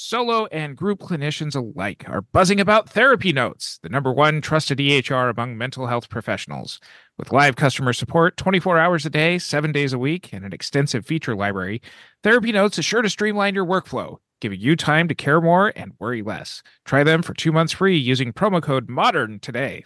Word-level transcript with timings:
Solo 0.00 0.46
and 0.52 0.76
group 0.76 1.00
clinicians 1.00 1.56
alike 1.56 2.04
are 2.06 2.22
buzzing 2.22 2.60
about 2.60 2.88
Therapy 2.88 3.32
Notes, 3.32 3.80
the 3.82 3.88
number 3.88 4.12
one 4.12 4.40
trusted 4.40 4.78
EHR 4.78 5.28
among 5.28 5.58
mental 5.58 5.88
health 5.88 6.08
professionals. 6.08 6.78
With 7.18 7.32
live 7.32 7.56
customer 7.56 7.92
support 7.92 8.36
24 8.36 8.78
hours 8.78 9.04
a 9.04 9.10
day, 9.10 9.40
seven 9.40 9.72
days 9.72 9.92
a 9.92 9.98
week, 9.98 10.32
and 10.32 10.44
an 10.44 10.52
extensive 10.52 11.04
feature 11.04 11.34
library, 11.34 11.82
Therapy 12.22 12.52
Notes 12.52 12.78
is 12.78 12.84
sure 12.84 13.02
to 13.02 13.10
streamline 13.10 13.56
your 13.56 13.66
workflow, 13.66 14.18
giving 14.40 14.60
you 14.60 14.76
time 14.76 15.08
to 15.08 15.16
care 15.16 15.40
more 15.40 15.72
and 15.74 15.94
worry 15.98 16.22
less. 16.22 16.62
Try 16.84 17.02
them 17.02 17.20
for 17.20 17.34
two 17.34 17.50
months 17.50 17.72
free 17.72 17.98
using 17.98 18.32
promo 18.32 18.62
code 18.62 18.88
MODERN 18.88 19.40
today. 19.40 19.84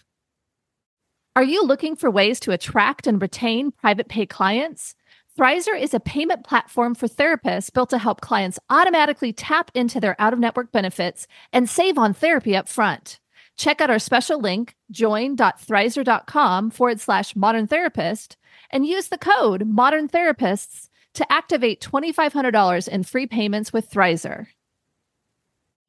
Are 1.35 1.43
you 1.43 1.65
looking 1.65 1.95
for 1.95 2.11
ways 2.11 2.39
to 2.41 2.51
attract 2.51 3.07
and 3.07 3.19
retain 3.19 3.71
private 3.71 4.09
pay 4.09 4.27
clients? 4.27 4.93
Thrizer 5.37 5.79
is 5.79 5.95
a 5.95 5.99
payment 5.99 6.45
platform 6.45 6.93
for 6.93 7.07
therapists 7.07 7.73
built 7.73 7.89
to 7.89 7.97
help 7.97 8.21
clients 8.21 8.59
automatically 8.69 9.33
tap 9.33 9.71
into 9.73 9.99
their 9.99 10.15
out 10.19 10.31
of 10.31 10.37
network 10.37 10.71
benefits 10.71 11.25
and 11.51 11.67
save 11.67 11.97
on 11.97 12.13
therapy 12.13 12.55
up 12.55 12.69
front. 12.69 13.19
Check 13.57 13.81
out 13.81 13.89
our 13.89 13.97
special 13.97 14.39
link, 14.39 14.75
join.thrizer.com 14.91 16.69
forward 16.69 16.99
slash 16.99 17.35
modern 17.35 17.65
therapist, 17.65 18.37
and 18.69 18.85
use 18.85 19.07
the 19.07 19.17
code 19.17 19.65
modern 19.65 20.07
therapists 20.07 20.89
to 21.15 21.31
activate 21.31 21.81
$2,500 21.81 22.87
in 22.87 23.03
free 23.03 23.25
payments 23.25 23.73
with 23.73 23.89
Thrizer. 23.89 24.47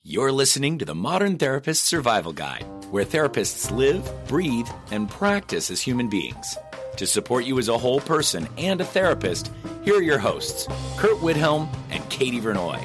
You're 0.02 0.32
listening 0.32 0.78
to 0.78 0.84
the 0.84 0.94
Modern 0.94 1.38
Therapist 1.38 1.84
Survival 1.84 2.32
Guide, 2.32 2.66
where 2.90 3.06
therapists 3.06 3.70
live, 3.70 4.10
breathe, 4.26 4.68
and 4.90 5.08
practice 5.08 5.70
as 5.70 5.80
human 5.80 6.08
beings. 6.08 6.58
To 6.96 7.06
support 7.08 7.44
you 7.44 7.58
as 7.58 7.68
a 7.68 7.76
whole 7.76 8.00
person 8.00 8.48
and 8.56 8.80
a 8.80 8.84
therapist, 8.84 9.50
here 9.82 9.96
are 9.96 10.02
your 10.02 10.18
hosts, 10.18 10.68
Curt 10.96 11.18
Widhalm 11.18 11.68
and 11.90 12.08
Katie 12.08 12.40
Vernoy. 12.40 12.80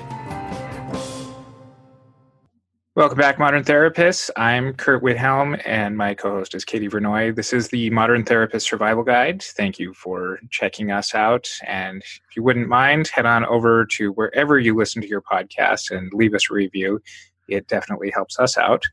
Welcome 2.95 3.19
back, 3.19 3.37
Modern 3.37 3.63
Therapists. 3.63 4.31
I'm 4.35 4.73
Curt 4.73 5.03
Widhalm, 5.03 5.61
and 5.63 5.95
my 5.95 6.15
co 6.15 6.31
host 6.31 6.55
is 6.55 6.65
Katie 6.65 6.89
Vernoy. 6.89 7.35
This 7.35 7.53
is 7.53 7.67
the 7.67 7.91
Modern 7.91 8.25
Therapist 8.25 8.67
Survival 8.67 9.03
Guide. 9.03 9.43
Thank 9.43 9.77
you 9.77 9.93
for 9.93 10.39
checking 10.49 10.91
us 10.91 11.13
out. 11.13 11.47
And 11.67 12.01
if 12.01 12.35
you 12.35 12.41
wouldn't 12.41 12.67
mind, 12.67 13.07
head 13.09 13.27
on 13.27 13.45
over 13.45 13.85
to 13.91 14.11
wherever 14.13 14.57
you 14.57 14.75
listen 14.75 15.03
to 15.03 15.07
your 15.07 15.21
podcast 15.21 15.91
and 15.91 16.11
leave 16.13 16.33
us 16.33 16.49
a 16.49 16.53
review. 16.55 16.99
It 17.47 17.67
definitely 17.67 18.09
helps 18.09 18.39
us 18.39 18.57
out. 18.57 18.83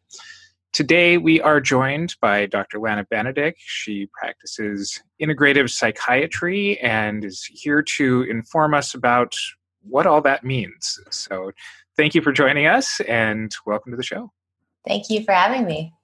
Today, 0.77 1.17
we 1.17 1.41
are 1.41 1.59
joined 1.59 2.15
by 2.21 2.45
Dr. 2.45 2.79
Lana 2.79 3.07
Benedek. 3.11 3.55
She 3.57 4.11
practices 4.13 5.01
integrative 5.19 5.71
psychiatry 5.71 6.79
and 6.81 7.25
is 7.25 7.49
here 7.51 7.81
to 7.97 8.25
inform 8.25 8.75
us 8.75 8.93
about 8.93 9.35
what 9.81 10.07
all 10.07 10.21
that 10.21 10.45
means. 10.45 10.99
So, 11.09 11.53
thank 11.97 12.15
you 12.15 12.21
for 12.21 12.31
joining 12.31 12.67
us 12.67 13.01
and 13.09 13.51
welcome 13.65 13.91
to 13.93 13.97
the 13.97 14.03
show. 14.03 14.31
Thank 14.87 15.09
you 15.09 15.25
for 15.25 15.33
having 15.33 15.65
me. 15.65 15.95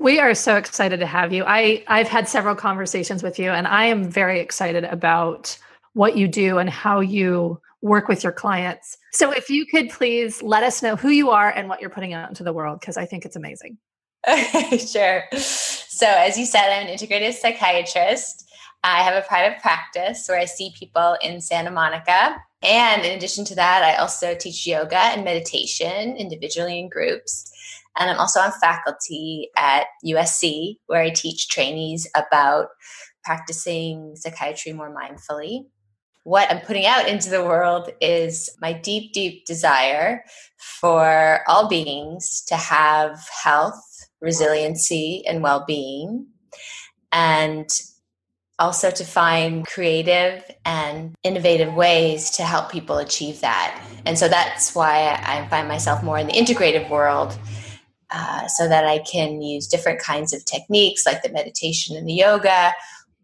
We 0.00 0.18
are 0.18 0.34
so 0.34 0.56
excited 0.56 0.98
to 0.98 1.06
have 1.06 1.32
you. 1.32 1.44
I, 1.46 1.84
I've 1.86 2.08
had 2.08 2.28
several 2.28 2.56
conversations 2.56 3.22
with 3.22 3.38
you, 3.38 3.52
and 3.52 3.68
I 3.68 3.84
am 3.84 4.10
very 4.10 4.40
excited 4.40 4.82
about 4.82 5.56
what 5.92 6.16
you 6.16 6.26
do 6.26 6.58
and 6.58 6.68
how 6.68 6.98
you 6.98 7.60
work 7.80 8.08
with 8.08 8.24
your 8.24 8.32
clients. 8.32 8.98
So, 9.12 9.30
if 9.30 9.48
you 9.48 9.66
could 9.66 9.88
please 9.88 10.42
let 10.42 10.64
us 10.64 10.82
know 10.82 10.96
who 10.96 11.10
you 11.10 11.30
are 11.30 11.50
and 11.50 11.68
what 11.68 11.80
you're 11.80 11.90
putting 11.90 12.12
out 12.12 12.28
into 12.28 12.42
the 12.42 12.52
world, 12.52 12.80
because 12.80 12.96
I 12.96 13.06
think 13.06 13.24
it's 13.24 13.36
amazing. 13.36 13.78
sure. 14.78 15.24
So, 15.32 16.06
as 16.06 16.38
you 16.38 16.46
said, 16.46 16.70
I'm 16.70 16.86
an 16.86 16.94
integrative 16.94 17.34
psychiatrist. 17.34 18.46
I 18.82 19.02
have 19.02 19.14
a 19.14 19.26
private 19.26 19.60
practice 19.60 20.26
where 20.28 20.38
I 20.38 20.46
see 20.46 20.74
people 20.78 21.16
in 21.22 21.40
Santa 21.40 21.70
Monica. 21.70 22.36
And 22.62 23.04
in 23.04 23.16
addition 23.16 23.44
to 23.46 23.54
that, 23.56 23.82
I 23.82 23.96
also 23.96 24.34
teach 24.34 24.66
yoga 24.66 24.96
and 24.96 25.24
meditation 25.24 26.16
individually 26.16 26.80
and 26.80 26.90
groups. 26.90 27.50
And 27.98 28.10
I'm 28.10 28.18
also 28.18 28.40
on 28.40 28.52
faculty 28.52 29.48
at 29.56 29.86
USC 30.04 30.76
where 30.86 31.02
I 31.02 31.10
teach 31.10 31.48
trainees 31.48 32.06
about 32.16 32.68
practicing 33.24 34.14
psychiatry 34.16 34.72
more 34.72 34.94
mindfully. 34.94 35.66
What 36.24 36.50
I'm 36.50 36.60
putting 36.60 36.86
out 36.86 37.08
into 37.08 37.30
the 37.30 37.44
world 37.44 37.90
is 38.00 38.50
my 38.60 38.72
deep, 38.72 39.12
deep 39.12 39.46
desire 39.46 40.22
for 40.58 41.40
all 41.48 41.68
beings 41.68 42.42
to 42.48 42.56
have 42.56 43.26
health 43.42 43.82
resiliency 44.20 45.24
and 45.26 45.42
well 45.42 45.64
being, 45.66 46.26
and 47.12 47.68
also 48.58 48.90
to 48.90 49.04
find 49.04 49.66
creative 49.66 50.44
and 50.66 51.14
innovative 51.22 51.72
ways 51.74 52.30
to 52.30 52.42
help 52.42 52.70
people 52.70 52.98
achieve 52.98 53.40
that. 53.40 53.82
And 54.04 54.18
so 54.18 54.28
that's 54.28 54.74
why 54.74 55.18
I 55.24 55.46
find 55.48 55.66
myself 55.66 56.02
more 56.02 56.18
in 56.18 56.26
the 56.26 56.34
integrative 56.34 56.90
world. 56.90 57.38
Uh, 58.12 58.48
so 58.48 58.66
that 58.66 58.84
I 58.84 58.98
can 58.98 59.40
use 59.40 59.68
different 59.68 60.00
kinds 60.00 60.32
of 60.32 60.44
techniques 60.44 61.06
like 61.06 61.22
the 61.22 61.28
meditation 61.28 61.96
and 61.96 62.08
the 62.08 62.12
yoga, 62.12 62.72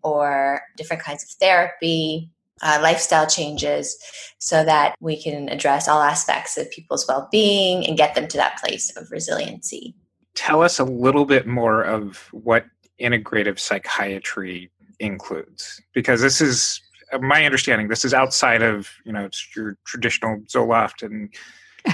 or 0.05 0.61
different 0.77 1.03
kinds 1.03 1.25
of 1.25 1.31
therapy, 1.41 2.31
uh, 2.63 2.79
lifestyle 2.81 3.27
changes, 3.27 3.99
so 4.39 4.65
that 4.65 4.95
we 5.01 5.21
can 5.21 5.49
address 5.49 5.89
all 5.89 6.01
aspects 6.01 6.57
of 6.57 6.71
people's 6.71 7.05
well 7.09 7.29
being 7.33 7.85
and 7.85 7.99
get 7.99 8.15
them 8.15 8.29
to 8.29 8.37
that 8.37 8.61
place 8.61 8.97
of 8.97 9.11
resiliency 9.11 9.97
tell 10.37 10.63
us 10.63 10.79
a 10.79 10.85
little 10.85 11.25
bit 11.25 11.47
more 11.47 11.83
of 11.83 12.29
what 12.33 12.67
integrative 13.01 13.59
psychiatry 13.59 14.71
includes 15.01 15.83
because 15.93 16.21
this 16.21 16.41
is 16.41 16.81
uh, 17.13 17.19
my 17.19 17.45
understanding 17.45 17.89
this 17.89 18.05
is 18.05 18.15
outside 18.15 18.63
of 18.63 18.89
you 19.05 19.13
know 19.13 19.29
your 19.55 19.77
traditional 19.85 20.39
zoloft 20.49 21.03
and 21.03 21.35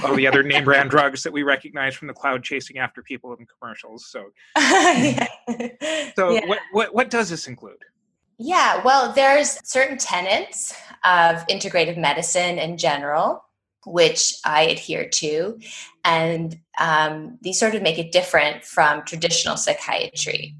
all 0.03 0.15
the 0.15 0.25
other 0.25 0.43
name 0.51 0.63
brand 0.63 0.89
drugs 0.89 1.23
that 1.23 1.33
we 1.33 1.43
recognize 1.43 1.95
from 1.95 2.07
the 2.07 2.13
cloud 2.13 2.43
chasing 2.43 2.77
after 2.77 3.01
people 3.01 3.35
in 3.35 3.45
commercials 3.59 4.05
so 4.05 4.25
yeah. 4.57 5.27
so 6.15 6.31
yeah. 6.31 6.45
What, 6.45 6.59
what 6.71 6.95
what 6.95 7.09
does 7.09 7.29
this 7.29 7.47
include 7.47 7.77
yeah 8.37 8.81
well 8.85 9.11
there's 9.11 9.59
certain 9.67 9.97
tenets 9.97 10.73
of 11.03 11.45
integrative 11.47 11.97
medicine 11.97 12.57
in 12.57 12.77
general 12.77 13.43
which 13.85 14.33
I 14.45 14.63
adhere 14.63 15.07
to. 15.09 15.59
And 16.03 16.59
um, 16.79 17.37
these 17.41 17.59
sort 17.59 17.75
of 17.75 17.81
make 17.81 17.99
it 17.99 18.11
different 18.11 18.63
from 18.63 19.03
traditional 19.03 19.57
psychiatry. 19.57 20.55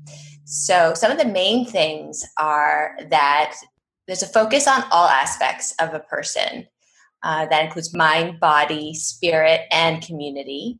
So, 0.45 0.93
some 0.93 1.11
of 1.11 1.17
the 1.17 1.25
main 1.25 1.65
things 1.65 2.23
are 2.37 2.97
that 3.09 3.55
there's 4.07 4.23
a 4.23 4.27
focus 4.27 4.67
on 4.67 4.83
all 4.91 5.07
aspects 5.07 5.73
of 5.79 5.93
a 5.93 5.99
person. 5.99 6.67
Uh, 7.23 7.45
that 7.45 7.63
includes 7.63 7.93
mind, 7.95 8.37
body, 8.41 8.93
spirit, 8.93 9.61
and 9.71 10.05
community. 10.05 10.77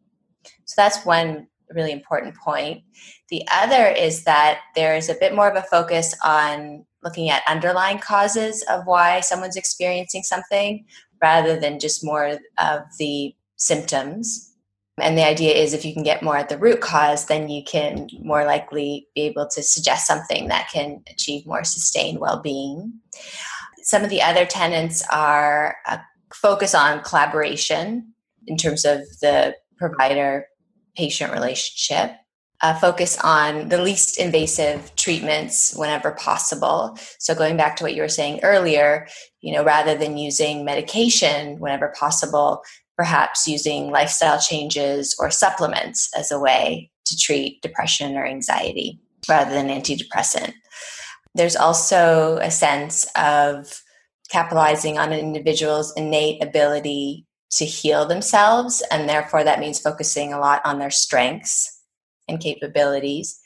So, 0.65 0.73
that's 0.77 1.05
one 1.05 1.47
really 1.73 1.91
important 1.91 2.35
point. 2.35 2.83
The 3.29 3.43
other 3.51 3.87
is 3.87 4.23
that 4.25 4.61
there's 4.75 5.09
a 5.09 5.15
bit 5.15 5.35
more 5.35 5.49
of 5.49 5.55
a 5.55 5.67
focus 5.67 6.13
on 6.23 6.85
looking 7.03 7.29
at 7.29 7.43
underlying 7.47 7.99
causes 7.99 8.63
of 8.69 8.85
why 8.85 9.19
someone's 9.19 9.57
experiencing 9.57 10.23
something 10.23 10.85
rather 11.23 11.57
than 11.57 11.79
just 11.79 12.03
more 12.03 12.37
of 12.59 12.81
the 12.99 13.33
symptoms. 13.55 14.53
And 14.99 15.17
the 15.17 15.25
idea 15.25 15.55
is 15.55 15.73
if 15.73 15.85
you 15.85 15.93
can 15.93 16.03
get 16.03 16.21
more 16.21 16.35
at 16.35 16.49
the 16.49 16.57
root 16.57 16.81
cause, 16.81 17.25
then 17.27 17.49
you 17.49 17.63
can 17.63 18.09
more 18.21 18.43
likely 18.45 19.07
be 19.15 19.21
able 19.21 19.47
to 19.47 19.63
suggest 19.63 20.05
something 20.05 20.49
that 20.49 20.69
can 20.71 21.01
achieve 21.09 21.47
more 21.47 21.63
sustained 21.63 22.19
well 22.19 22.41
being. 22.41 22.93
Some 23.83 24.03
of 24.03 24.09
the 24.09 24.21
other 24.21 24.45
tenets 24.45 25.03
are 25.09 25.77
a 25.87 25.99
focus 26.33 26.75
on 26.75 27.01
collaboration 27.03 28.13
in 28.45 28.57
terms 28.57 28.83
of 28.83 28.99
the 29.21 29.55
provider 29.77 30.45
patient 30.95 31.31
relationship 31.31 32.11
uh, 32.63 32.73
focus 32.79 33.19
on 33.19 33.67
the 33.67 33.81
least 33.81 34.17
invasive 34.17 34.95
treatments 34.95 35.75
whenever 35.75 36.11
possible. 36.11 36.97
So, 37.19 37.35
going 37.35 37.57
back 37.57 37.75
to 37.75 37.83
what 37.83 37.93
you 37.93 38.01
were 38.01 38.07
saying 38.07 38.39
earlier, 38.41 39.05
you 39.41 39.53
know, 39.53 39.65
rather 39.65 39.95
than 39.95 40.17
using 40.17 40.63
medication 40.63 41.59
whenever 41.59 41.93
possible, 41.99 42.63
perhaps 42.97 43.47
using 43.47 43.91
lifestyle 43.91 44.39
changes 44.39 45.13
or 45.19 45.29
supplements 45.29 46.09
as 46.17 46.31
a 46.31 46.39
way 46.39 46.89
to 47.05 47.17
treat 47.17 47.61
depression 47.61 48.15
or 48.15 48.25
anxiety 48.25 48.97
rather 49.27 49.51
than 49.51 49.67
antidepressant. 49.67 50.53
There's 51.35 51.57
also 51.57 52.37
a 52.37 52.49
sense 52.49 53.05
of 53.17 53.81
capitalizing 54.29 54.97
on 54.97 55.11
an 55.11 55.19
individual's 55.19 55.93
innate 55.97 56.41
ability 56.41 57.25
to 57.51 57.65
heal 57.65 58.05
themselves, 58.05 58.81
and 58.89 59.09
therefore 59.09 59.43
that 59.43 59.59
means 59.59 59.79
focusing 59.79 60.31
a 60.31 60.39
lot 60.39 60.61
on 60.63 60.79
their 60.79 60.91
strengths 60.91 61.72
and 62.27 62.39
capabilities. 62.39 63.39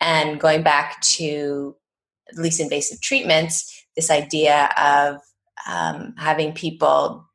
And 0.00 0.40
going 0.40 0.62
back 0.62 1.00
to 1.16 1.76
least 2.34 2.60
invasive 2.60 3.00
treatments, 3.00 3.84
this 3.96 4.10
idea 4.10 4.70
of 4.76 5.20
um, 5.68 6.14
having 6.16 6.52
people 6.52 7.26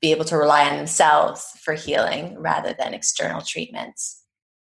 be 0.00 0.12
able 0.12 0.24
to 0.26 0.36
rely 0.36 0.68
on 0.68 0.76
themselves 0.76 1.44
for 1.62 1.74
healing 1.74 2.38
rather 2.38 2.74
than 2.78 2.94
external 2.94 3.40
treatments. 3.40 4.22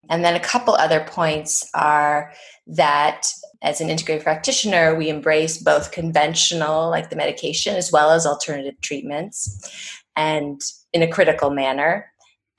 And 0.09 0.25
then 0.25 0.35
a 0.35 0.39
couple 0.39 0.73
other 0.73 1.01
points 1.01 1.69
are 1.73 2.33
that 2.67 3.31
as 3.61 3.79
an 3.79 3.89
integrative 3.89 4.23
practitioner, 4.23 4.95
we 4.95 5.09
embrace 5.09 5.57
both 5.57 5.91
conventional, 5.91 6.89
like 6.89 7.09
the 7.09 7.15
medication, 7.15 7.75
as 7.75 7.91
well 7.91 8.11
as 8.11 8.25
alternative 8.25 8.79
treatments, 8.81 10.01
and 10.15 10.59
in 10.91 11.03
a 11.03 11.07
critical 11.07 11.51
manner. 11.51 12.10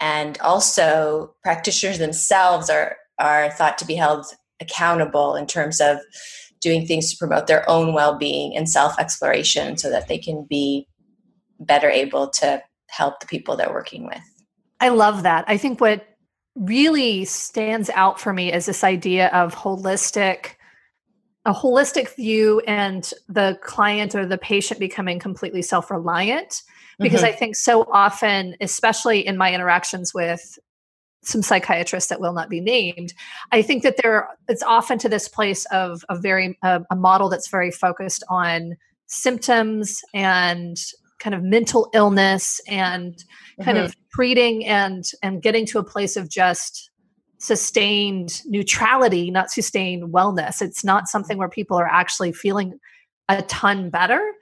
And 0.02 0.36
also 0.40 1.32
practitioners 1.42 1.98
themselves 1.98 2.68
are 2.68 2.96
are 3.18 3.50
thought 3.52 3.78
to 3.78 3.86
be 3.86 3.94
held 3.94 4.26
accountable 4.60 5.36
in 5.36 5.46
terms 5.46 5.80
of 5.80 5.98
doing 6.60 6.86
things 6.86 7.10
to 7.10 7.16
promote 7.16 7.46
their 7.46 7.68
own 7.70 7.92
well-being 7.94 8.56
and 8.56 8.68
self-exploration 8.68 9.76
so 9.76 9.88
that 9.90 10.08
they 10.08 10.18
can 10.18 10.46
be 10.48 10.86
better 11.60 11.88
able 11.88 12.28
to 12.28 12.60
help 12.88 13.20
the 13.20 13.26
people 13.26 13.56
they're 13.56 13.72
working 13.72 14.04
with. 14.04 14.22
I 14.80 14.88
love 14.88 15.22
that. 15.22 15.44
I 15.46 15.56
think 15.56 15.80
what 15.80 16.04
really 16.56 17.24
stands 17.24 17.88
out 17.90 18.20
for 18.20 18.32
me 18.32 18.52
is 18.52 18.66
this 18.66 18.84
idea 18.84 19.28
of 19.28 19.54
holistic 19.54 20.54
a 21.44 21.52
holistic 21.52 22.14
view 22.14 22.60
and 22.66 23.12
the 23.28 23.58
client 23.62 24.14
or 24.14 24.24
the 24.24 24.38
patient 24.38 24.78
becoming 24.78 25.18
completely 25.18 25.62
self-reliant 25.62 26.62
because 26.98 27.20
mm-hmm. 27.20 27.28
i 27.28 27.32
think 27.32 27.56
so 27.56 27.86
often 27.92 28.54
especially 28.60 29.26
in 29.26 29.36
my 29.36 29.52
interactions 29.52 30.14
with 30.14 30.58
some 31.24 31.42
psychiatrists 31.42 32.08
that 32.08 32.20
will 32.20 32.32
not 32.32 32.48
be 32.48 32.60
named 32.60 33.12
i 33.50 33.62
think 33.62 33.82
that 33.82 33.96
there 34.02 34.28
it's 34.48 34.62
often 34.62 34.98
to 34.98 35.08
this 35.08 35.28
place 35.28 35.64
of 35.66 36.04
a 36.08 36.18
very 36.18 36.58
uh, 36.62 36.80
a 36.90 36.96
model 36.96 37.28
that's 37.28 37.48
very 37.48 37.70
focused 37.70 38.22
on 38.28 38.76
symptoms 39.06 40.00
and 40.14 40.76
kind 41.18 41.34
of 41.34 41.42
mental 41.42 41.88
illness 41.94 42.60
and 42.66 43.24
kind 43.62 43.78
mm-hmm. 43.78 43.86
of 43.86 43.96
treating 44.12 44.64
and 44.66 45.10
and 45.22 45.42
getting 45.42 45.64
to 45.66 45.78
a 45.78 45.84
place 45.84 46.16
of 46.16 46.28
just 46.28 46.90
sustained 47.42 48.40
neutrality 48.46 49.30
not 49.30 49.50
sustained 49.50 50.12
wellness 50.12 50.62
it's 50.62 50.84
not 50.84 51.08
something 51.08 51.38
where 51.38 51.48
people 51.48 51.76
are 51.76 51.88
actually 51.88 52.32
feeling 52.32 52.78
a 53.28 53.42
ton 53.42 53.90
better 53.90 54.32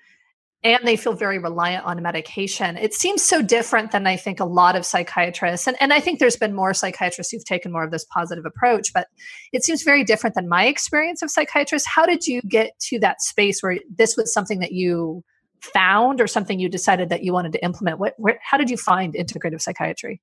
and 0.63 0.87
they 0.87 0.97
feel 0.97 1.15
very 1.15 1.39
reliant 1.39 1.87
on 1.87 2.03
medication. 2.03 2.77
It 2.77 2.93
seems 2.93 3.23
so 3.23 3.41
different 3.41 3.93
than 3.93 4.07
I 4.07 4.17
think 4.17 4.41
a 4.41 4.45
lot 4.45 4.77
of 4.77 4.85
psychiatrists, 4.85 5.67
and, 5.67 5.77
and 5.81 5.93
I 5.93 6.01
think 6.01 6.19
there's 6.19 6.37
been 6.37 6.55
more 6.55 6.75
psychiatrists 6.75 7.33
who've 7.33 7.45
taken 7.45 7.73
more 7.73 7.85
of 7.85 7.91
this 7.91 8.05
positive 8.05 8.45
approach, 8.45 8.93
but 8.93 9.09
it 9.53 9.65
seems 9.65 9.83
very 9.83 10.05
different 10.05 10.35
than 10.35 10.49
my 10.49 10.67
experience 10.67 11.23
of 11.23 11.31
psychiatrists. 11.31 11.89
How 11.89 12.05
did 12.05 12.27
you 12.27 12.43
get 12.43 12.79
to 12.89 12.99
that 13.01 13.23
space 13.23 13.63
where 13.63 13.79
this 13.95 14.17
was 14.17 14.33
something 14.33 14.59
that 14.61 14.73
you 14.73 15.25
found 15.63 16.21
or 16.21 16.27
something 16.27 16.59
you 16.59 16.69
decided 16.69 17.09
that 17.09 17.23
you 17.23 17.33
wanted 17.33 17.53
to 17.53 17.65
implement? 17.65 17.99
What, 17.99 18.15
where, 18.19 18.39
how 18.43 18.59
did 18.59 18.69
you 18.69 18.77
find 18.77 19.15
integrative 19.15 19.63
psychiatry? 19.63 20.21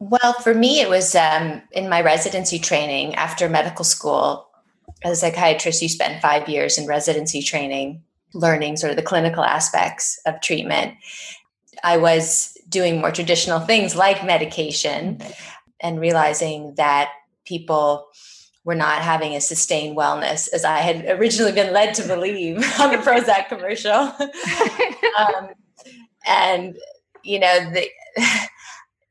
Well, 0.00 0.34
for 0.34 0.54
me, 0.54 0.80
it 0.80 0.88
was 0.88 1.14
um, 1.14 1.62
in 1.72 1.88
my 1.88 2.00
residency 2.02 2.58
training 2.58 3.14
after 3.14 3.48
medical 3.48 3.84
school. 3.84 4.48
As 5.04 5.18
a 5.18 5.20
psychiatrist, 5.20 5.82
you 5.82 5.88
spend 5.88 6.20
five 6.20 6.48
years 6.48 6.78
in 6.78 6.86
residency 6.86 7.42
training, 7.42 8.02
learning 8.32 8.76
sort 8.76 8.90
of 8.90 8.96
the 8.96 9.02
clinical 9.02 9.44
aspects 9.44 10.20
of 10.26 10.40
treatment. 10.40 10.94
I 11.82 11.96
was 11.98 12.56
doing 12.68 13.00
more 13.00 13.12
traditional 13.12 13.60
things 13.60 13.94
like 13.94 14.24
medication 14.24 15.20
and 15.80 16.00
realizing 16.00 16.74
that 16.76 17.10
people 17.44 18.08
were 18.64 18.74
not 18.74 19.02
having 19.02 19.34
a 19.34 19.40
sustained 19.40 19.96
wellness 19.96 20.48
as 20.52 20.64
I 20.64 20.78
had 20.78 21.04
originally 21.18 21.52
been 21.52 21.72
led 21.72 21.94
to 21.94 22.06
believe 22.06 22.56
on 22.80 22.90
the 22.90 22.98
Prozac 22.98 23.48
commercial. 23.48 23.92
um, 25.18 25.50
and, 26.26 26.76
you 27.22 27.38
know, 27.38 27.70
the, 27.70 27.88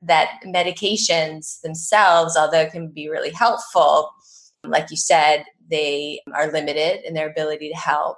that 0.06 0.40
medications 0.46 1.62
themselves, 1.62 2.36
although 2.38 2.70
can 2.70 2.90
be 2.90 3.10
really 3.10 3.32
helpful, 3.32 4.10
like 4.64 4.92
you 4.92 4.98
said, 4.98 5.46
they 5.70 6.22
are 6.34 6.52
limited 6.52 7.06
in 7.06 7.14
their 7.14 7.30
ability 7.30 7.70
to 7.70 7.76
help. 7.76 8.18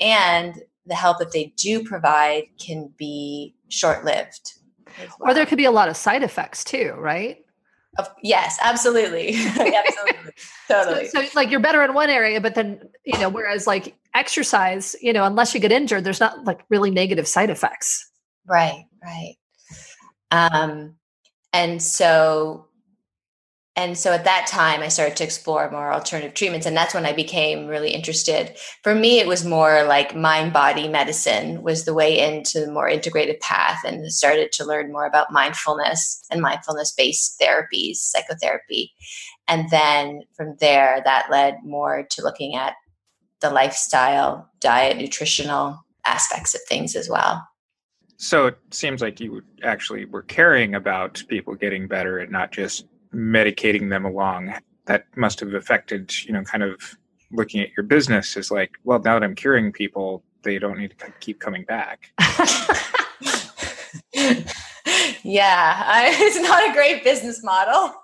And 0.00 0.62
the 0.86 0.94
help 0.94 1.18
that 1.18 1.32
they 1.32 1.52
do 1.56 1.84
provide 1.84 2.44
can 2.58 2.92
be 2.96 3.54
short 3.68 4.04
lived. 4.04 4.54
Well. 4.98 5.30
Or 5.30 5.34
there 5.34 5.46
could 5.46 5.58
be 5.58 5.66
a 5.66 5.70
lot 5.70 5.88
of 5.88 5.96
side 5.96 6.22
effects 6.22 6.64
too, 6.64 6.94
right? 6.96 7.38
yes, 8.22 8.58
absolutely. 8.62 9.34
absolutely. 9.46 10.32
totally. 10.68 11.08
So, 11.08 11.22
so, 11.22 11.28
like 11.34 11.50
you're 11.50 11.60
better 11.60 11.82
in 11.82 11.92
one 11.92 12.08
area, 12.08 12.40
but 12.40 12.54
then, 12.54 12.80
you 13.04 13.18
know, 13.18 13.28
whereas 13.28 13.66
like 13.66 13.94
exercise, 14.14 14.96
you 15.02 15.12
know, 15.12 15.24
unless 15.24 15.54
you 15.54 15.60
get 15.60 15.72
injured, 15.72 16.04
there's 16.04 16.20
not 16.20 16.44
like 16.44 16.60
really 16.70 16.90
negative 16.90 17.26
side 17.26 17.50
effects. 17.50 18.10
Right, 18.46 18.84
right. 19.02 19.34
Um, 20.30 20.96
and 21.52 21.82
so 21.82 22.66
and 23.76 23.96
so 23.96 24.12
at 24.12 24.24
that 24.24 24.46
time 24.46 24.80
i 24.80 24.88
started 24.88 25.16
to 25.16 25.24
explore 25.24 25.70
more 25.70 25.92
alternative 25.92 26.34
treatments 26.34 26.66
and 26.66 26.76
that's 26.76 26.94
when 26.94 27.06
i 27.06 27.12
became 27.12 27.66
really 27.66 27.90
interested. 27.90 28.56
For 28.82 28.94
me 28.94 29.20
it 29.20 29.26
was 29.26 29.44
more 29.44 29.84
like 29.84 30.14
mind 30.14 30.52
body 30.52 30.88
medicine 30.88 31.62
was 31.62 31.84
the 31.84 31.94
way 31.94 32.18
into 32.18 32.60
the 32.60 32.72
more 32.72 32.88
integrated 32.88 33.40
path 33.40 33.78
and 33.84 34.12
started 34.12 34.52
to 34.52 34.64
learn 34.64 34.92
more 34.92 35.06
about 35.06 35.32
mindfulness 35.32 36.22
and 36.30 36.40
mindfulness 36.40 36.92
based 36.92 37.40
therapies 37.40 37.96
psychotherapy. 37.96 38.92
And 39.48 39.68
then 39.70 40.22
from 40.36 40.56
there 40.60 41.02
that 41.04 41.30
led 41.30 41.58
more 41.64 42.06
to 42.10 42.22
looking 42.22 42.54
at 42.54 42.74
the 43.40 43.50
lifestyle 43.50 44.50
diet 44.60 44.96
nutritional 44.96 45.84
aspects 46.06 46.54
of 46.54 46.60
things 46.68 46.94
as 46.94 47.08
well 47.08 47.49
so 48.22 48.48
it 48.48 48.58
seems 48.70 49.00
like 49.00 49.18
you 49.18 49.42
actually 49.62 50.04
were 50.04 50.20
caring 50.20 50.74
about 50.74 51.24
people 51.28 51.54
getting 51.54 51.88
better 51.88 52.18
and 52.18 52.30
not 52.30 52.52
just 52.52 52.84
medicating 53.14 53.88
them 53.88 54.04
along. 54.04 54.52
That 54.84 55.06
must 55.16 55.40
have 55.40 55.54
affected, 55.54 56.12
you 56.26 56.34
know, 56.34 56.42
kind 56.42 56.62
of 56.62 56.98
looking 57.32 57.62
at 57.62 57.70
your 57.74 57.84
business 57.84 58.36
is 58.36 58.50
like, 58.50 58.72
well, 58.84 58.98
now 58.98 59.18
that 59.18 59.24
I'm 59.24 59.34
curing 59.34 59.72
people, 59.72 60.22
they 60.42 60.58
don't 60.58 60.78
need 60.78 60.94
to 60.98 61.10
keep 61.20 61.40
coming 61.40 61.64
back. 61.64 62.12
yeah, 65.22 65.82
I, 65.86 66.14
it's 66.18 66.46
not 66.46 66.68
a 66.68 66.74
great 66.74 67.02
business 67.02 67.42
model. 67.42 67.94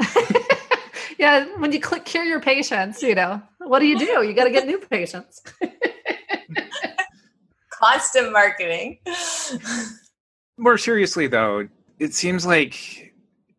yeah, 1.18 1.46
when 1.58 1.70
you 1.70 1.80
click 1.80 2.04
cure 2.04 2.24
your 2.24 2.40
patients, 2.40 3.00
you 3.00 3.14
know, 3.14 3.40
what 3.58 3.78
do 3.78 3.86
you 3.86 3.96
do? 3.96 4.24
You 4.24 4.34
got 4.34 4.44
to 4.44 4.50
get 4.50 4.66
new 4.66 4.78
patients 4.78 5.40
constant 7.82 8.32
marketing. 8.32 8.98
More 10.58 10.78
seriously, 10.78 11.26
though, 11.26 11.68
it 11.98 12.14
seems 12.14 12.46
like 12.46 13.12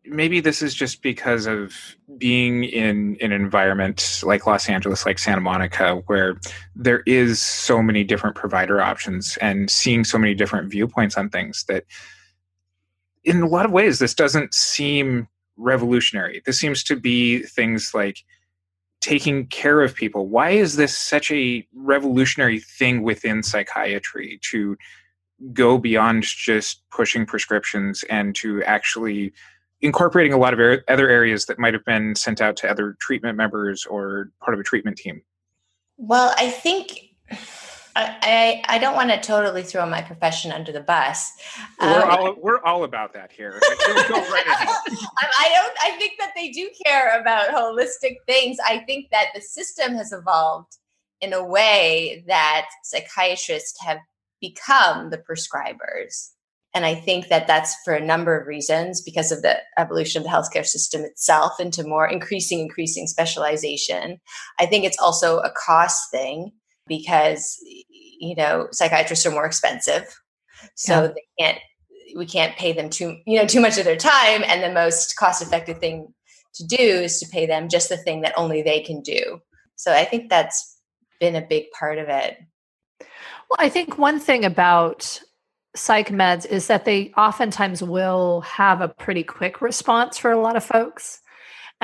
maybe 0.06 0.40
this 0.40 0.62
is 0.62 0.74
just 0.74 1.02
because 1.02 1.46
of 1.46 1.74
being 2.18 2.64
in, 2.64 3.16
in 3.16 3.32
an 3.32 3.40
environment 3.40 4.20
like 4.22 4.46
Los 4.46 4.68
Angeles, 4.68 5.06
like 5.06 5.18
Santa 5.18 5.40
Monica, 5.40 6.02
where 6.06 6.38
there 6.76 7.02
is 7.06 7.40
so 7.40 7.82
many 7.82 8.04
different 8.04 8.36
provider 8.36 8.80
options 8.80 9.38
and 9.40 9.70
seeing 9.70 10.04
so 10.04 10.18
many 10.18 10.34
different 10.34 10.70
viewpoints 10.70 11.16
on 11.16 11.30
things 11.30 11.64
that 11.68 11.84
in 13.24 13.40
a 13.40 13.48
lot 13.48 13.64
of 13.64 13.72
ways 13.72 13.98
this 13.98 14.14
doesn't 14.14 14.52
seem 14.52 15.26
revolutionary. 15.56 16.42
This 16.44 16.58
seems 16.58 16.82
to 16.84 16.96
be 16.96 17.42
things 17.42 17.92
like 17.94 18.18
taking 19.04 19.46
care 19.48 19.82
of 19.82 19.94
people. 19.94 20.28
Why 20.28 20.50
is 20.50 20.76
this 20.76 20.96
such 20.96 21.30
a 21.30 21.66
revolutionary 21.74 22.58
thing 22.58 23.02
within 23.02 23.42
psychiatry 23.42 24.40
to 24.50 24.78
go 25.52 25.76
beyond 25.76 26.22
just 26.22 26.82
pushing 26.90 27.26
prescriptions 27.26 28.02
and 28.08 28.34
to 28.36 28.62
actually 28.64 29.34
incorporating 29.82 30.32
a 30.32 30.38
lot 30.38 30.58
of 30.58 30.80
other 30.88 31.08
areas 31.10 31.44
that 31.44 31.58
might 31.58 31.74
have 31.74 31.84
been 31.84 32.14
sent 32.14 32.40
out 32.40 32.56
to 32.56 32.70
other 32.70 32.96
treatment 32.98 33.36
members 33.36 33.84
or 33.84 34.30
part 34.40 34.54
of 34.54 34.60
a 34.60 34.62
treatment 34.62 34.96
team? 34.96 35.20
Well, 35.98 36.32
I 36.38 36.48
think 36.48 36.98
I, 37.96 38.62
I, 38.66 38.78
don't 38.78 38.94
want 38.94 39.10
to 39.10 39.20
totally 39.20 39.62
throw 39.62 39.86
my 39.86 40.02
profession 40.02 40.50
under 40.50 40.72
the 40.72 40.80
bus. 40.80 41.30
We're, 41.80 42.02
um, 42.02 42.10
all, 42.10 42.34
we're 42.40 42.62
all 42.62 42.84
about 42.84 43.12
that 43.12 43.30
here. 43.30 43.52
right 43.52 44.44
I 44.46 45.50
don't. 45.54 45.76
I 45.82 45.96
think 45.98 46.14
that 46.18 46.32
they 46.34 46.50
do 46.50 46.70
care 46.84 47.20
about 47.20 47.48
holistic 47.48 48.16
things. 48.26 48.56
I 48.64 48.78
think 48.78 49.10
that 49.10 49.28
the 49.34 49.40
system 49.40 49.94
has 49.94 50.12
evolved 50.12 50.76
in 51.20 51.32
a 51.32 51.44
way 51.44 52.24
that 52.26 52.66
psychiatrists 52.82 53.80
have 53.84 53.98
become 54.40 55.10
the 55.10 55.18
prescribers. 55.18 56.30
And 56.74 56.84
I 56.84 56.96
think 56.96 57.28
that 57.28 57.46
that's 57.46 57.76
for 57.84 57.94
a 57.94 58.04
number 58.04 58.38
of 58.38 58.48
reasons 58.48 59.00
because 59.00 59.30
of 59.30 59.42
the 59.42 59.58
evolution 59.78 60.20
of 60.20 60.24
the 60.24 60.30
healthcare 60.30 60.66
system 60.66 61.02
itself 61.02 61.60
into 61.60 61.86
more 61.86 62.08
increasing, 62.08 62.58
increasing 62.58 63.06
specialization. 63.06 64.20
I 64.58 64.66
think 64.66 64.84
it's 64.84 64.98
also 64.98 65.38
a 65.38 65.52
cost 65.52 66.10
thing 66.10 66.50
because 66.86 67.58
you 67.62 68.34
know 68.36 68.68
psychiatrists 68.72 69.26
are 69.26 69.30
more 69.30 69.46
expensive. 69.46 70.04
So 70.74 71.02
yeah. 71.02 71.08
they 71.08 71.24
can't 71.38 71.58
we 72.16 72.26
can't 72.26 72.56
pay 72.56 72.72
them 72.72 72.90
too 72.90 73.18
you 73.26 73.38
know 73.38 73.46
too 73.46 73.60
much 73.60 73.78
of 73.78 73.84
their 73.84 73.96
time. 73.96 74.42
And 74.46 74.62
the 74.62 74.72
most 74.72 75.16
cost 75.16 75.42
effective 75.42 75.78
thing 75.78 76.12
to 76.54 76.66
do 76.66 76.76
is 76.76 77.18
to 77.20 77.28
pay 77.28 77.46
them 77.46 77.68
just 77.68 77.88
the 77.88 77.96
thing 77.96 78.20
that 78.22 78.34
only 78.36 78.62
they 78.62 78.80
can 78.80 79.00
do. 79.02 79.40
So 79.76 79.92
i 79.92 80.04
think 80.04 80.30
that's 80.30 80.78
been 81.20 81.36
a 81.36 81.46
big 81.46 81.64
part 81.78 81.98
of 81.98 82.08
it. 82.08 82.38
Well 83.00 83.58
i 83.58 83.68
think 83.68 83.98
one 83.98 84.20
thing 84.20 84.44
about 84.44 85.20
psych 85.76 86.08
meds 86.08 86.46
is 86.46 86.68
that 86.68 86.84
they 86.84 87.12
oftentimes 87.16 87.82
will 87.82 88.42
have 88.42 88.80
a 88.80 88.88
pretty 88.88 89.24
quick 89.24 89.60
response 89.60 90.16
for 90.16 90.30
a 90.30 90.40
lot 90.40 90.56
of 90.56 90.64
folks 90.64 91.20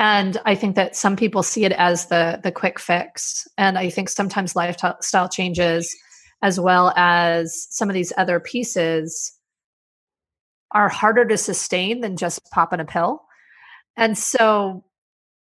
and 0.01 0.37
i 0.45 0.53
think 0.53 0.75
that 0.75 0.97
some 0.97 1.15
people 1.15 1.43
see 1.43 1.63
it 1.63 1.71
as 1.73 2.07
the 2.07 2.41
the 2.43 2.51
quick 2.51 2.77
fix 2.77 3.47
and 3.57 3.77
i 3.77 3.89
think 3.89 4.09
sometimes 4.09 4.55
lifestyle 4.55 5.29
changes 5.29 5.95
as 6.41 6.59
well 6.59 6.91
as 6.95 7.67
some 7.69 7.89
of 7.89 7.93
these 7.93 8.11
other 8.17 8.39
pieces 8.39 9.37
are 10.71 10.89
harder 10.89 11.25
to 11.25 11.37
sustain 11.37 12.01
than 12.01 12.17
just 12.17 12.39
popping 12.51 12.79
a 12.79 12.85
pill. 12.85 13.23
And 13.97 14.17
so, 14.17 14.83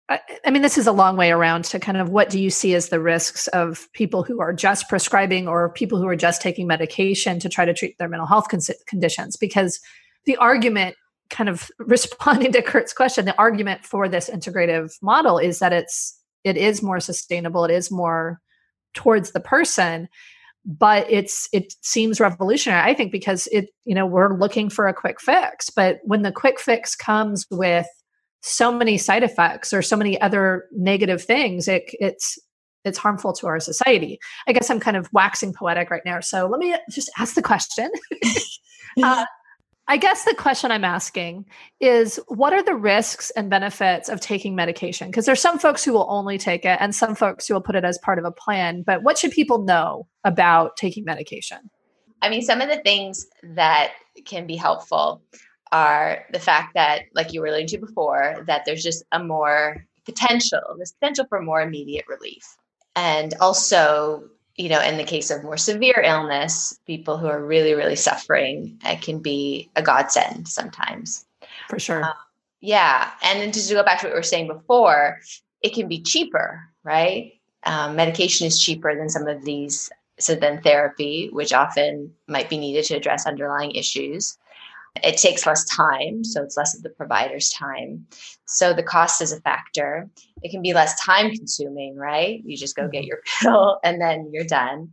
I, 0.08 0.50
mean, 0.50 0.62
this 0.62 0.78
is 0.78 0.86
a 0.86 0.92
long 0.92 1.16
way 1.16 1.32
around 1.32 1.64
to 1.66 1.80
kind 1.80 1.98
of 1.98 2.10
what 2.10 2.30
do 2.30 2.40
you 2.40 2.50
see 2.50 2.74
as 2.74 2.90
the 2.90 3.00
risks 3.00 3.48
of 3.48 3.88
people 3.92 4.22
who 4.22 4.40
are 4.40 4.52
just 4.52 4.88
prescribing 4.88 5.48
or 5.48 5.70
people 5.70 5.98
who 5.98 6.06
are 6.06 6.16
just 6.16 6.40
taking 6.40 6.68
medication 6.68 7.40
to 7.40 7.48
try 7.48 7.64
to 7.64 7.74
treat 7.74 7.98
their 7.98 8.08
mental 8.08 8.26
health 8.26 8.48
con- 8.48 8.60
conditions? 8.86 9.36
Because 9.36 9.80
the 10.24 10.36
argument, 10.36 10.94
kind 11.30 11.48
of 11.48 11.70
responding 11.78 12.52
to 12.52 12.62
Curt's 12.62 12.92
question, 12.92 13.24
the 13.24 13.38
argument 13.38 13.84
for 13.84 14.08
this 14.08 14.30
integrative 14.30 14.92
model 15.02 15.38
is 15.38 15.58
that 15.58 15.72
it's 15.72 16.18
it 16.44 16.56
is 16.56 16.82
more 16.82 17.00
sustainable, 17.00 17.64
it 17.64 17.72
is 17.72 17.90
more 17.90 18.40
towards 18.94 19.32
the 19.32 19.40
person 19.40 20.08
but 20.66 21.08
it's 21.08 21.48
it 21.52 21.72
seems 21.82 22.18
revolutionary 22.18 22.82
i 22.82 22.92
think 22.92 23.12
because 23.12 23.46
it 23.52 23.68
you 23.84 23.94
know 23.94 24.04
we're 24.04 24.36
looking 24.36 24.68
for 24.68 24.88
a 24.88 24.94
quick 24.94 25.20
fix 25.20 25.70
but 25.70 25.98
when 26.02 26.22
the 26.22 26.32
quick 26.32 26.58
fix 26.58 26.96
comes 26.96 27.46
with 27.50 27.86
so 28.42 28.72
many 28.72 28.98
side 28.98 29.22
effects 29.22 29.72
or 29.72 29.80
so 29.80 29.96
many 29.96 30.20
other 30.20 30.64
negative 30.72 31.22
things 31.22 31.68
it, 31.68 31.84
it's 32.00 32.38
it's 32.84 32.98
harmful 32.98 33.32
to 33.32 33.48
our 33.48 33.58
society. 33.58 34.18
I 34.46 34.52
guess 34.52 34.68
i'm 34.68 34.80
kind 34.80 34.96
of 34.96 35.08
waxing 35.12 35.52
poetic 35.52 35.88
right 35.90 36.02
now 36.04 36.18
so 36.20 36.48
let 36.48 36.58
me 36.58 36.74
just 36.90 37.10
ask 37.16 37.34
the 37.34 37.42
question. 37.42 37.90
Uh, 39.02 39.26
I 39.88 39.96
guess 39.96 40.24
the 40.24 40.34
question 40.34 40.72
I'm 40.72 40.84
asking 40.84 41.46
is 41.78 42.18
what 42.26 42.52
are 42.52 42.62
the 42.62 42.74
risks 42.74 43.30
and 43.30 43.48
benefits 43.48 44.08
of 44.08 44.20
taking 44.20 44.56
medication? 44.56 45.08
Because 45.08 45.26
there's 45.26 45.40
some 45.40 45.60
folks 45.60 45.84
who 45.84 45.92
will 45.92 46.06
only 46.08 46.38
take 46.38 46.64
it 46.64 46.78
and 46.80 46.94
some 46.94 47.14
folks 47.14 47.46
who 47.46 47.54
will 47.54 47.60
put 47.60 47.76
it 47.76 47.84
as 47.84 47.98
part 47.98 48.18
of 48.18 48.24
a 48.24 48.32
plan. 48.32 48.82
But 48.82 49.04
what 49.04 49.16
should 49.16 49.30
people 49.30 49.62
know 49.62 50.08
about 50.24 50.76
taking 50.76 51.04
medication? 51.04 51.70
I 52.20 52.28
mean, 52.28 52.42
some 52.42 52.60
of 52.60 52.68
the 52.68 52.78
things 52.78 53.26
that 53.54 53.92
can 54.24 54.46
be 54.46 54.56
helpful 54.56 55.22
are 55.70 56.24
the 56.32 56.40
fact 56.40 56.74
that, 56.74 57.02
like 57.14 57.32
you 57.32 57.40
were 57.40 57.46
alluding 57.46 57.68
to 57.68 57.78
before, 57.78 58.42
that 58.46 58.62
there's 58.64 58.82
just 58.82 59.04
a 59.12 59.22
more 59.22 59.84
potential, 60.04 60.60
there's 60.76 60.92
potential 60.92 61.26
for 61.28 61.42
more 61.42 61.60
immediate 61.60 62.06
relief. 62.08 62.56
And 62.94 63.34
also 63.40 64.24
you 64.56 64.68
know, 64.68 64.80
in 64.80 64.96
the 64.96 65.04
case 65.04 65.30
of 65.30 65.44
more 65.44 65.56
severe 65.56 66.02
illness, 66.04 66.78
people 66.86 67.18
who 67.18 67.26
are 67.26 67.44
really, 67.44 67.74
really 67.74 67.96
suffering, 67.96 68.78
it 68.84 69.02
can 69.02 69.18
be 69.18 69.70
a 69.76 69.82
godsend 69.82 70.48
sometimes. 70.48 71.26
For 71.68 71.78
sure. 71.78 72.02
Uh, 72.02 72.12
yeah. 72.60 73.10
And 73.22 73.40
then 73.40 73.52
just 73.52 73.68
to 73.68 73.74
go 73.74 73.82
back 73.82 74.00
to 74.00 74.06
what 74.06 74.14
we 74.14 74.18
were 74.18 74.22
saying 74.22 74.48
before, 74.48 75.20
it 75.62 75.74
can 75.74 75.88
be 75.88 76.00
cheaper, 76.00 76.62
right? 76.84 77.34
Um, 77.64 77.96
medication 77.96 78.46
is 78.46 78.62
cheaper 78.62 78.96
than 78.96 79.10
some 79.10 79.28
of 79.28 79.44
these, 79.44 79.90
so 80.18 80.34
than 80.34 80.62
therapy, 80.62 81.28
which 81.32 81.52
often 81.52 82.12
might 82.26 82.48
be 82.48 82.56
needed 82.56 82.84
to 82.86 82.96
address 82.96 83.26
underlying 83.26 83.72
issues. 83.72 84.38
It 85.04 85.18
takes 85.18 85.44
less 85.44 85.64
time, 85.64 86.24
so 86.24 86.42
it's 86.42 86.56
less 86.56 86.74
of 86.74 86.82
the 86.82 86.88
provider's 86.88 87.50
time. 87.50 88.06
So 88.46 88.72
the 88.72 88.82
cost 88.82 89.20
is 89.20 89.32
a 89.32 89.40
factor. 89.40 90.08
It 90.42 90.50
can 90.50 90.62
be 90.62 90.74
less 90.74 91.00
time 91.00 91.30
consuming, 91.30 91.96
right? 91.96 92.42
You 92.44 92.56
just 92.56 92.76
go 92.76 92.88
get 92.88 93.00
mm-hmm. 93.00 93.08
your 93.08 93.20
pill 93.40 93.78
and 93.82 94.00
then 94.00 94.30
you're 94.32 94.44
done. 94.44 94.92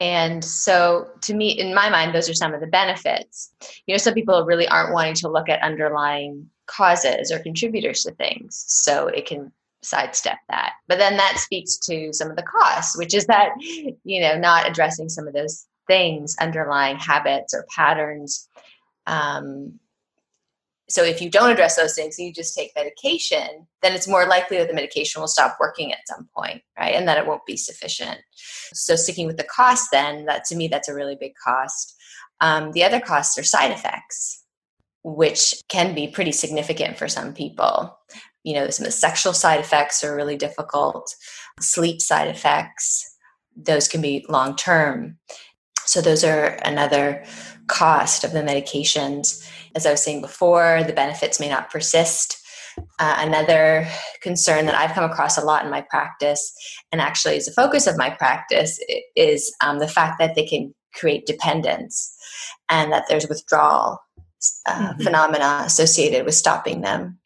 And 0.00 0.44
so, 0.44 1.08
to 1.22 1.34
me, 1.34 1.48
in 1.48 1.74
my 1.74 1.90
mind, 1.90 2.14
those 2.14 2.30
are 2.30 2.34
some 2.34 2.54
of 2.54 2.60
the 2.60 2.68
benefits. 2.68 3.52
You 3.86 3.94
know, 3.94 3.98
some 3.98 4.14
people 4.14 4.44
really 4.44 4.68
aren't 4.68 4.92
wanting 4.92 5.14
to 5.14 5.28
look 5.28 5.48
at 5.48 5.60
underlying 5.60 6.48
causes 6.66 7.32
or 7.32 7.40
contributors 7.40 8.04
to 8.04 8.12
things. 8.12 8.64
So 8.68 9.08
it 9.08 9.26
can 9.26 9.50
sidestep 9.82 10.38
that. 10.48 10.74
But 10.86 10.98
then 10.98 11.16
that 11.16 11.38
speaks 11.38 11.78
to 11.78 12.12
some 12.12 12.30
of 12.30 12.36
the 12.36 12.42
costs, 12.44 12.96
which 12.96 13.14
is 13.14 13.26
that, 13.26 13.50
you 13.60 14.20
know, 14.20 14.38
not 14.38 14.68
addressing 14.68 15.08
some 15.08 15.26
of 15.26 15.34
those 15.34 15.66
things, 15.88 16.36
underlying 16.40 16.96
habits 16.98 17.54
or 17.54 17.66
patterns 17.74 18.48
um, 19.06 19.80
so 20.90 21.04
if 21.04 21.20
you 21.20 21.30
don't 21.30 21.50
address 21.50 21.76
those 21.76 21.94
things 21.94 22.18
and 22.18 22.26
you 22.26 22.32
just 22.32 22.56
take 22.56 22.72
medication, 22.74 23.66
then 23.82 23.92
it's 23.92 24.08
more 24.08 24.26
likely 24.26 24.56
that 24.56 24.68
the 24.68 24.74
medication 24.74 25.20
will 25.20 25.28
stop 25.28 25.58
working 25.60 25.92
at 25.92 26.06
some 26.06 26.28
point, 26.34 26.62
right? 26.78 26.94
And 26.94 27.06
that 27.06 27.18
it 27.18 27.26
won't 27.26 27.44
be 27.46 27.58
sufficient. 27.58 28.18
So 28.72 28.96
sticking 28.96 29.26
with 29.26 29.36
the 29.36 29.44
cost, 29.44 29.88
then 29.92 30.24
that 30.24 30.44
to 30.46 30.56
me 30.56 30.66
that's 30.68 30.88
a 30.88 30.94
really 30.94 31.16
big 31.18 31.32
cost. 31.42 31.94
Um, 32.40 32.72
the 32.72 32.84
other 32.84 33.00
costs 33.00 33.36
are 33.38 33.44
side 33.44 33.70
effects, 33.70 34.44
which 35.04 35.54
can 35.68 35.94
be 35.94 36.08
pretty 36.08 36.32
significant 36.32 36.96
for 36.96 37.08
some 37.08 37.34
people. 37.34 37.98
You 38.44 38.54
know, 38.54 38.70
some 38.70 38.86
of 38.86 38.92
the 38.92 38.98
sexual 38.98 39.34
side 39.34 39.60
effects 39.60 40.02
are 40.02 40.16
really 40.16 40.36
difficult. 40.36 41.14
Sleep 41.60 42.00
side 42.00 42.28
effects, 42.28 43.14
those 43.54 43.88
can 43.88 44.00
be 44.00 44.24
long 44.28 44.56
term. 44.56 45.18
So 45.84 46.00
those 46.00 46.24
are 46.24 46.58
another 46.64 47.24
cost 47.66 48.24
of 48.24 48.32
the 48.32 48.40
medications. 48.42 49.46
As 49.78 49.86
I 49.86 49.92
was 49.92 50.02
saying 50.02 50.22
before, 50.22 50.82
the 50.82 50.92
benefits 50.92 51.38
may 51.38 51.48
not 51.48 51.70
persist. 51.70 52.44
Uh, 52.98 53.14
another 53.18 53.86
concern 54.22 54.66
that 54.66 54.74
I've 54.74 54.90
come 54.90 55.08
across 55.08 55.38
a 55.38 55.44
lot 55.44 55.64
in 55.64 55.70
my 55.70 55.82
practice, 55.82 56.52
and 56.90 57.00
actually 57.00 57.36
is 57.36 57.46
a 57.46 57.52
focus 57.52 57.86
of 57.86 57.96
my 57.96 58.10
practice, 58.10 58.80
is 59.14 59.54
um, 59.62 59.78
the 59.78 59.86
fact 59.86 60.18
that 60.18 60.34
they 60.34 60.44
can 60.44 60.74
create 60.96 61.26
dependence 61.26 62.12
and 62.68 62.90
that 62.92 63.04
there's 63.08 63.28
withdrawal 63.28 64.00
uh, 64.66 64.72
mm-hmm. 64.72 65.00
phenomena 65.00 65.62
associated 65.64 66.24
with 66.24 66.34
stopping 66.34 66.80
them. 66.80 67.20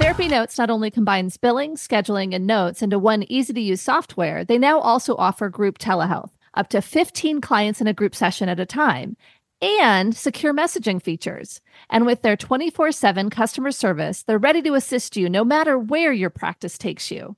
Therapy 0.00 0.28
Notes 0.28 0.56
not 0.56 0.70
only 0.70 0.92
combines 0.92 1.36
billing, 1.36 1.74
scheduling, 1.74 2.32
and 2.32 2.46
notes 2.46 2.80
into 2.80 3.00
one 3.00 3.24
easy 3.28 3.52
to 3.52 3.60
use 3.60 3.80
software, 3.80 4.44
they 4.44 4.56
now 4.56 4.78
also 4.78 5.16
offer 5.16 5.48
group 5.48 5.78
telehealth, 5.78 6.30
up 6.58 6.68
to 6.68 6.82
15 6.82 7.40
clients 7.40 7.80
in 7.80 7.86
a 7.86 7.94
group 7.94 8.14
session 8.14 8.48
at 8.48 8.60
a 8.60 8.66
time, 8.66 9.16
and 9.62 10.14
secure 10.14 10.52
messaging 10.52 11.02
features. 11.02 11.60
And 11.88 12.04
with 12.04 12.22
their 12.22 12.36
24 12.36 12.92
7 12.92 13.30
customer 13.30 13.70
service, 13.70 14.24
they're 14.24 14.38
ready 14.38 14.60
to 14.62 14.74
assist 14.74 15.16
you 15.16 15.30
no 15.30 15.44
matter 15.44 15.78
where 15.78 16.12
your 16.12 16.30
practice 16.30 16.76
takes 16.76 17.10
you. 17.10 17.36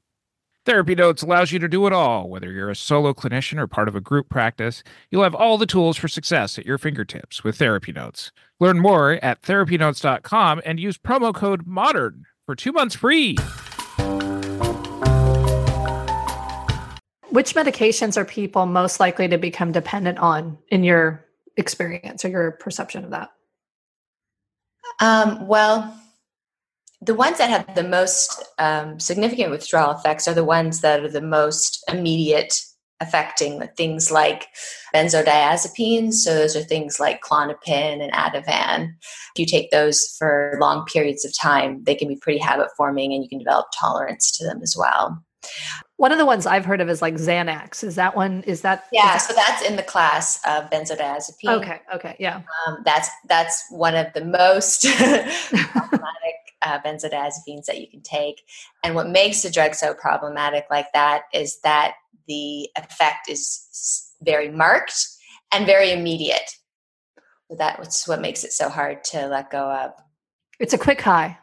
Therapy 0.67 0.95
Notes 0.95 1.23
allows 1.23 1.53
you 1.53 1.59
to 1.59 1.69
do 1.69 1.87
it 1.87 1.93
all. 1.93 2.29
Whether 2.29 2.53
you're 2.53 2.69
a 2.71 2.77
solo 2.77 3.15
clinician 3.15 3.59
or 3.59 3.67
part 3.67 3.89
of 3.89 3.97
a 3.97 4.01
group 4.01 4.29
practice, 4.29 4.83
you'll 5.11 5.23
have 5.23 5.35
all 5.35 5.57
the 5.57 5.67
tools 5.67 5.97
for 5.97 6.07
success 6.07 6.59
at 6.59 6.67
your 6.67 6.77
fingertips 6.77 7.43
with 7.43 7.57
Therapy 7.57 7.93
Notes. 7.93 8.31
Learn 8.59 8.79
more 8.79 9.13
at 9.23 9.41
therapynotes.com 9.43 10.61
and 10.65 10.79
use 10.79 10.99
promo 10.99 11.35
code 11.35 11.67
MODERN 11.67 12.25
for 12.45 12.55
two 12.55 12.73
months 12.73 12.95
free. 12.95 13.37
Which 17.31 17.55
medications 17.55 18.17
are 18.17 18.25
people 18.25 18.67
most 18.67 19.01
likely 19.01 19.29
to 19.29 19.39
become 19.39 19.73
dependent 19.73 20.19
on 20.19 20.59
in 20.69 20.85
your 20.85 21.25
experience 21.57 22.25
or 22.25 22.29
your 22.29 22.53
perception 22.53 23.05
of 23.05 23.11
that? 23.11 23.31
Um, 25.01 25.47
well, 25.47 25.97
the 27.01 27.15
ones 27.15 27.39
that 27.39 27.49
have 27.49 27.75
the 27.75 27.89
most 27.89 28.45
um, 28.59 29.01
significant 29.01 29.51
withdrawal 29.51 29.93
effects 29.93 30.29
are 30.29 30.35
the 30.35 30.45
ones 30.45 30.81
that 30.83 31.01
are 31.01 31.09
the 31.09 31.23
most 31.23 31.83
immediate 31.89 32.61
affecting 33.01 33.67
things 33.77 34.11
like 34.11 34.47
benzodiazepines. 34.95 36.15
So 36.15 36.35
those 36.35 36.55
are 36.55 36.63
things 36.63 37.01
like 37.01 37.23
Klonopin 37.23 38.03
and 38.03 38.13
Ativan. 38.13 38.93
If 39.01 39.39
you 39.39 39.47
take 39.47 39.71
those 39.71 40.15
for 40.19 40.59
long 40.61 40.85
periods 40.85 41.25
of 41.25 41.33
time, 41.39 41.83
they 41.85 41.95
can 41.95 42.09
be 42.09 42.17
pretty 42.17 42.39
habit 42.39 42.69
forming 42.77 43.15
and 43.15 43.23
you 43.23 43.29
can 43.29 43.39
develop 43.39 43.69
tolerance 43.79 44.37
to 44.37 44.45
them 44.45 44.61
as 44.63 44.77
well. 44.79 45.25
One 46.01 46.13
of 46.13 46.19
the 46.19 46.25
ones 46.25 46.47
I've 46.47 46.65
heard 46.65 46.81
of 46.81 46.89
is 46.89 47.03
like 47.03 47.17
Xanax. 47.17 47.85
Is 47.85 47.97
that 47.97 48.17
one? 48.17 48.43
Is 48.45 48.63
that? 48.63 48.87
Yeah, 48.91 49.17
is 49.17 49.27
so 49.27 49.35
that's 49.35 49.61
in 49.61 49.77
the 49.77 49.83
class 49.83 50.37
of 50.47 50.71
benzodiazepine. 50.71 51.61
Okay, 51.61 51.83
okay, 51.95 52.17
yeah. 52.19 52.41
Um, 52.67 52.79
that's 52.87 53.11
that's 53.29 53.67
one 53.69 53.95
of 53.95 54.11
the 54.15 54.25
most 54.25 54.85
problematic 54.89 56.37
uh, 56.63 56.79
benzodiazepines 56.79 57.67
that 57.67 57.83
you 57.83 57.87
can 57.87 58.01
take. 58.01 58.41
And 58.83 58.95
what 58.95 59.11
makes 59.11 59.43
the 59.43 59.51
drug 59.51 59.75
so 59.75 59.93
problematic 59.93 60.65
like 60.71 60.91
that 60.95 61.25
is 61.35 61.61
that 61.65 61.97
the 62.27 62.71
effect 62.79 63.29
is 63.29 64.11
very 64.23 64.49
marked 64.49 65.07
and 65.53 65.67
very 65.67 65.93
immediate. 65.93 66.51
So 67.51 67.57
that's 67.59 68.09
what 68.09 68.23
makes 68.23 68.43
it 68.43 68.55
so 68.55 68.71
hard 68.71 69.05
to 69.05 69.27
let 69.27 69.51
go 69.51 69.71
of. 69.71 69.93
It's 70.59 70.73
a 70.73 70.79
quick 70.79 71.03
high. 71.03 71.37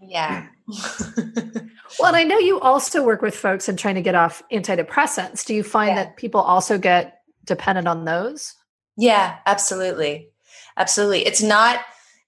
Yeah. 0.00 0.46
well, 1.98 2.08
and 2.08 2.16
I 2.16 2.24
know 2.24 2.38
you 2.38 2.60
also 2.60 3.04
work 3.04 3.22
with 3.22 3.34
folks 3.34 3.68
in 3.68 3.76
trying 3.76 3.94
to 3.96 4.02
get 4.02 4.14
off 4.14 4.42
antidepressants. 4.52 5.44
Do 5.44 5.54
you 5.54 5.62
find 5.62 5.90
yeah. 5.90 6.04
that 6.04 6.16
people 6.16 6.40
also 6.40 6.78
get 6.78 7.20
dependent 7.44 7.88
on 7.88 8.04
those? 8.04 8.54
Yeah, 8.96 9.36
absolutely. 9.46 10.28
Absolutely. 10.76 11.26
It's 11.26 11.42
not 11.42 11.80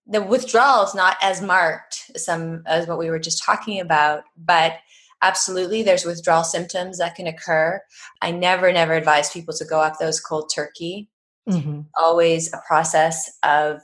the 0.07 0.23
withdrawal 0.23 0.85
is 0.85 0.95
not 0.95 1.17
as 1.23 1.41
marked 1.41 2.11
as 2.15 2.25
some 2.25 2.63
as 2.67 2.87
what 2.87 2.99
we 2.99 3.09
were 3.09 3.19
just 3.19 3.43
talking 3.43 3.81
about, 3.81 4.25
but 4.37 4.79
absolutely 5.25 5.83
there's 5.83 6.05
withdrawal 6.05 6.45
symptoms 6.45 6.99
that 6.99 7.15
can 7.15 7.27
occur 7.27 7.81
i 8.21 8.31
never 8.31 8.71
never 8.73 8.93
advise 8.93 9.31
people 9.31 9.55
to 9.55 9.65
go 9.65 9.81
off 9.81 9.99
those 9.99 10.21
cold 10.21 10.51
turkey 10.55 11.09
mm-hmm. 11.49 11.81
always 11.97 12.53
a 12.53 12.61
process 12.67 13.31
of 13.43 13.81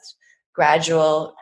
gradual 0.54 1.34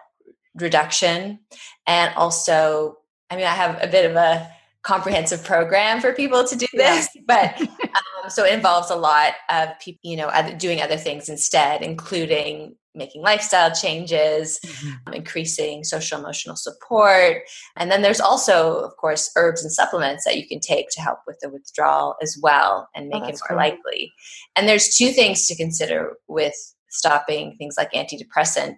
reduction 0.54 1.38
and 1.86 2.14
also 2.14 2.97
i 3.30 3.36
mean 3.36 3.46
i 3.46 3.54
have 3.54 3.78
a 3.82 3.86
bit 3.86 4.08
of 4.08 4.16
a 4.16 4.48
comprehensive 4.82 5.44
program 5.44 6.00
for 6.00 6.12
people 6.12 6.44
to 6.44 6.56
do 6.56 6.66
this 6.72 7.08
yeah. 7.14 7.22
but 7.26 7.60
um, 7.68 8.30
so 8.30 8.44
it 8.44 8.54
involves 8.54 8.90
a 8.90 8.96
lot 8.96 9.32
of 9.50 9.68
people, 9.80 10.00
you 10.02 10.16
know, 10.16 10.30
doing 10.58 10.80
other 10.80 10.96
things 10.96 11.28
instead, 11.28 11.82
including 11.82 12.76
making 12.94 13.22
lifestyle 13.22 13.72
changes, 13.72 14.58
mm-hmm. 14.64 14.90
um, 15.06 15.14
increasing 15.14 15.84
social 15.84 16.18
emotional 16.18 16.56
support. 16.56 17.42
And 17.76 17.90
then 17.90 18.02
there's 18.02 18.20
also, 18.20 18.78
of 18.80 18.96
course, 18.96 19.30
herbs 19.36 19.62
and 19.62 19.72
supplements 19.72 20.24
that 20.24 20.36
you 20.36 20.46
can 20.46 20.60
take 20.60 20.88
to 20.90 21.00
help 21.00 21.20
with 21.26 21.38
the 21.40 21.48
withdrawal 21.48 22.16
as 22.22 22.38
well 22.42 22.88
and 22.94 23.08
make 23.08 23.22
oh, 23.22 23.28
it 23.28 23.40
more 23.40 23.48
cool. 23.48 23.56
likely. 23.56 24.12
And 24.56 24.68
there's 24.68 24.96
two 24.96 25.10
things 25.10 25.46
to 25.46 25.56
consider 25.56 26.14
with 26.26 26.54
stopping 26.88 27.56
things 27.56 27.76
like 27.76 27.92
antidepressant, 27.92 28.74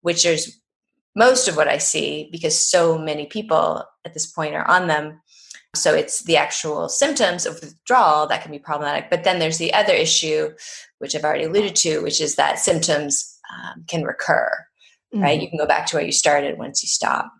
which 0.00 0.26
is 0.26 0.60
most 1.14 1.48
of 1.48 1.56
what 1.56 1.68
I 1.68 1.78
see 1.78 2.28
because 2.32 2.58
so 2.58 2.98
many 2.98 3.26
people 3.26 3.84
at 4.04 4.14
this 4.14 4.26
point 4.26 4.54
are 4.54 4.68
on 4.68 4.86
them. 4.86 5.20
So 5.74 5.94
it's 5.94 6.24
the 6.24 6.36
actual 6.36 6.88
symptoms 6.88 7.46
of 7.46 7.60
withdrawal 7.60 8.26
that 8.26 8.42
can 8.42 8.50
be 8.50 8.58
problematic. 8.58 9.08
But 9.08 9.24
then 9.24 9.38
there's 9.38 9.58
the 9.58 9.72
other 9.72 9.92
issue, 9.92 10.50
which 10.98 11.14
I've 11.14 11.24
already 11.24 11.44
alluded 11.44 11.76
to, 11.76 12.00
which 12.00 12.20
is 12.20 12.36
that 12.36 12.58
symptoms 12.58 13.38
um, 13.52 13.84
can 13.86 14.02
recur, 14.02 14.50
mm-hmm. 15.14 15.22
right? 15.22 15.40
You 15.40 15.48
can 15.48 15.58
go 15.58 15.66
back 15.66 15.86
to 15.86 15.96
where 15.96 16.04
you 16.04 16.12
started 16.12 16.58
once 16.58 16.82
you 16.82 16.88
stop. 16.88 17.30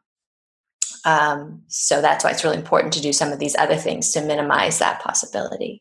Um, 1.05 1.63
so 1.69 2.01
that's 2.01 2.25
why 2.25 2.31
it's 2.31 2.45
really 2.45 2.59
important 2.59 2.93
to 2.93 3.01
do 3.01 3.13
some 3.13 3.33
of 3.33 3.39
these 3.39 3.57
other 3.57 3.77
things 3.77 4.13
to 4.13 4.21
minimize 4.21 4.79
that 4.79 5.01
possibility. 5.01 5.81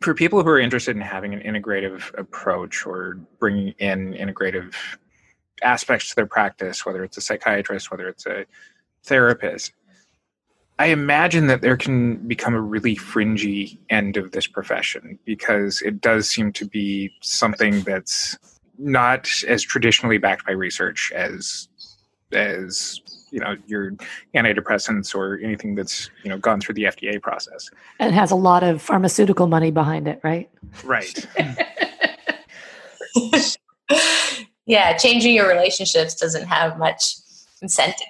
For 0.00 0.14
people 0.14 0.42
who 0.42 0.48
are 0.48 0.60
interested 0.60 0.96
in 0.96 1.02
having 1.02 1.34
an 1.34 1.40
integrative 1.40 2.18
approach 2.18 2.86
or 2.86 3.18
bringing 3.38 3.74
in 3.78 4.14
integrative 4.14 4.74
aspects 5.62 6.08
to 6.10 6.16
their 6.16 6.26
practice, 6.26 6.86
whether 6.86 7.04
it's 7.04 7.18
a 7.18 7.20
psychiatrist, 7.20 7.90
whether 7.90 8.08
it's 8.08 8.24
a 8.26 8.46
therapist, 9.04 9.72
I 10.80 10.86
imagine 10.86 11.46
that 11.48 11.60
there 11.60 11.76
can 11.76 12.16
become 12.26 12.54
a 12.54 12.60
really 12.60 12.94
fringy 12.94 13.78
end 13.90 14.16
of 14.16 14.32
this 14.32 14.46
profession 14.46 15.18
because 15.26 15.82
it 15.82 16.00
does 16.00 16.26
seem 16.26 16.52
to 16.52 16.64
be 16.64 17.12
something 17.20 17.82
that's 17.82 18.38
not 18.78 19.28
as 19.46 19.62
traditionally 19.62 20.16
backed 20.16 20.46
by 20.46 20.52
research 20.52 21.12
as 21.14 21.68
as 22.32 22.98
you 23.30 23.40
know 23.40 23.56
your 23.66 23.90
antidepressants 24.34 25.14
or 25.14 25.38
anything 25.44 25.74
that's 25.74 26.08
you 26.24 26.30
know 26.30 26.38
gone 26.38 26.62
through 26.62 26.76
the 26.76 26.84
FDA 26.84 27.20
process. 27.20 27.68
And 27.98 28.14
has 28.14 28.30
a 28.30 28.36
lot 28.36 28.62
of 28.62 28.80
pharmaceutical 28.80 29.48
money 29.48 29.70
behind 29.70 30.08
it, 30.08 30.18
right? 30.24 30.48
Right. 30.82 31.26
yeah, 34.64 34.96
changing 34.96 35.34
your 35.34 35.46
relationships 35.46 36.14
doesn't 36.14 36.46
have 36.46 36.78
much 36.78 37.16
incentive. 37.60 38.06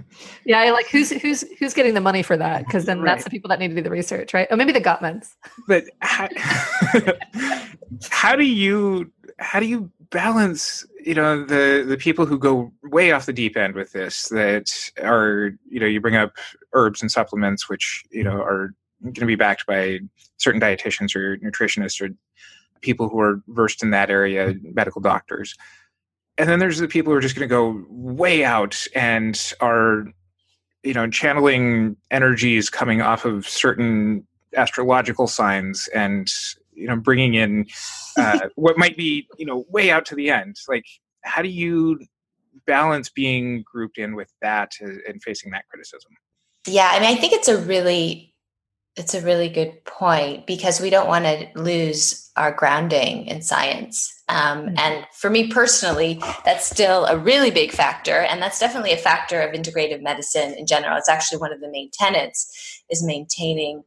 yeah, 0.44 0.70
like 0.72 0.88
who's 0.88 1.10
who's 1.10 1.44
who's 1.58 1.74
getting 1.74 1.94
the 1.94 2.00
money 2.00 2.22
for 2.22 2.36
that? 2.36 2.64
Because 2.64 2.84
then 2.84 3.00
right. 3.00 3.12
that's 3.12 3.24
the 3.24 3.30
people 3.30 3.48
that 3.48 3.58
need 3.58 3.68
to 3.68 3.74
do 3.74 3.82
the 3.82 3.90
research, 3.90 4.34
right? 4.34 4.48
Or 4.50 4.56
maybe 4.56 4.72
the 4.72 4.80
Gottmans. 4.80 5.34
But 5.68 5.84
how, 6.00 6.28
how 8.10 8.36
do 8.36 8.44
you 8.44 9.10
how 9.38 9.60
do 9.60 9.66
you 9.66 9.90
balance 10.10 10.84
you 11.04 11.14
know 11.14 11.44
the 11.44 11.84
the 11.86 11.96
people 11.96 12.26
who 12.26 12.38
go 12.38 12.72
way 12.84 13.12
off 13.12 13.26
the 13.26 13.32
deep 13.32 13.56
end 13.56 13.74
with 13.74 13.92
this 13.92 14.28
that 14.28 14.90
are 15.02 15.52
you 15.68 15.80
know 15.80 15.86
you 15.86 16.00
bring 16.00 16.16
up 16.16 16.36
herbs 16.74 17.00
and 17.00 17.10
supplements 17.10 17.68
which 17.68 18.04
you 18.10 18.22
know 18.22 18.36
are 18.36 18.74
going 19.02 19.14
to 19.14 19.26
be 19.26 19.34
backed 19.34 19.66
by 19.66 19.98
certain 20.36 20.60
dietitians 20.60 21.16
or 21.16 21.38
nutritionists 21.38 22.00
or 22.00 22.10
people 22.82 23.08
who 23.08 23.18
are 23.18 23.42
versed 23.48 23.82
in 23.82 23.90
that 23.90 24.10
area 24.10 24.54
medical 24.62 25.00
doctors 25.00 25.56
and 26.38 26.48
then 26.48 26.58
there's 26.58 26.78
the 26.78 26.88
people 26.88 27.12
who 27.12 27.16
are 27.16 27.22
just 27.22 27.34
going 27.34 27.48
to 27.48 27.52
go 27.52 27.84
way 27.88 28.44
out 28.44 28.86
and 28.94 29.54
are 29.60 30.06
you 30.82 30.94
know 30.94 31.08
channeling 31.08 31.96
energies 32.10 32.68
coming 32.68 33.00
off 33.00 33.24
of 33.24 33.48
certain 33.48 34.26
astrological 34.56 35.26
signs 35.26 35.88
and 35.94 36.30
you 36.74 36.86
know 36.86 36.96
bringing 36.96 37.34
in 37.34 37.66
uh, 38.16 38.48
what 38.56 38.78
might 38.78 38.96
be 38.96 39.26
you 39.38 39.46
know 39.46 39.64
way 39.68 39.90
out 39.90 40.04
to 40.06 40.14
the 40.14 40.30
end. 40.30 40.56
Like 40.68 40.86
how 41.22 41.42
do 41.42 41.48
you 41.48 42.00
balance 42.66 43.08
being 43.08 43.62
grouped 43.62 43.98
in 43.98 44.14
with 44.14 44.32
that 44.40 44.72
and 44.80 45.22
facing 45.22 45.50
that 45.52 45.66
criticism? 45.68 46.12
Yeah 46.66 46.90
i 46.92 47.00
mean 47.00 47.16
i 47.16 47.20
think 47.20 47.32
it's 47.32 47.48
a 47.48 47.58
really 47.58 48.31
it's 48.96 49.14
a 49.14 49.22
really 49.22 49.48
good 49.48 49.84
point 49.84 50.46
because 50.46 50.80
we 50.80 50.90
don't 50.90 51.08
want 51.08 51.24
to 51.24 51.48
lose 51.54 52.30
our 52.36 52.52
grounding 52.52 53.26
in 53.26 53.40
science. 53.42 54.12
Um, 54.28 54.66
mm-hmm. 54.66 54.78
And 54.78 55.06
for 55.18 55.30
me 55.30 55.48
personally, 55.48 56.22
that's 56.44 56.68
still 56.68 57.06
a 57.06 57.16
really 57.16 57.50
big 57.50 57.72
factor. 57.72 58.20
And 58.20 58.40
that's 58.40 58.58
definitely 58.58 58.92
a 58.92 58.98
factor 58.98 59.40
of 59.40 59.54
integrative 59.54 60.02
medicine 60.02 60.54
in 60.54 60.66
general. 60.66 60.96
It's 60.96 61.08
actually 61.08 61.38
one 61.38 61.52
of 61.52 61.60
the 61.60 61.70
main 61.70 61.90
tenets 61.92 62.82
is 62.90 63.04
maintaining 63.04 63.82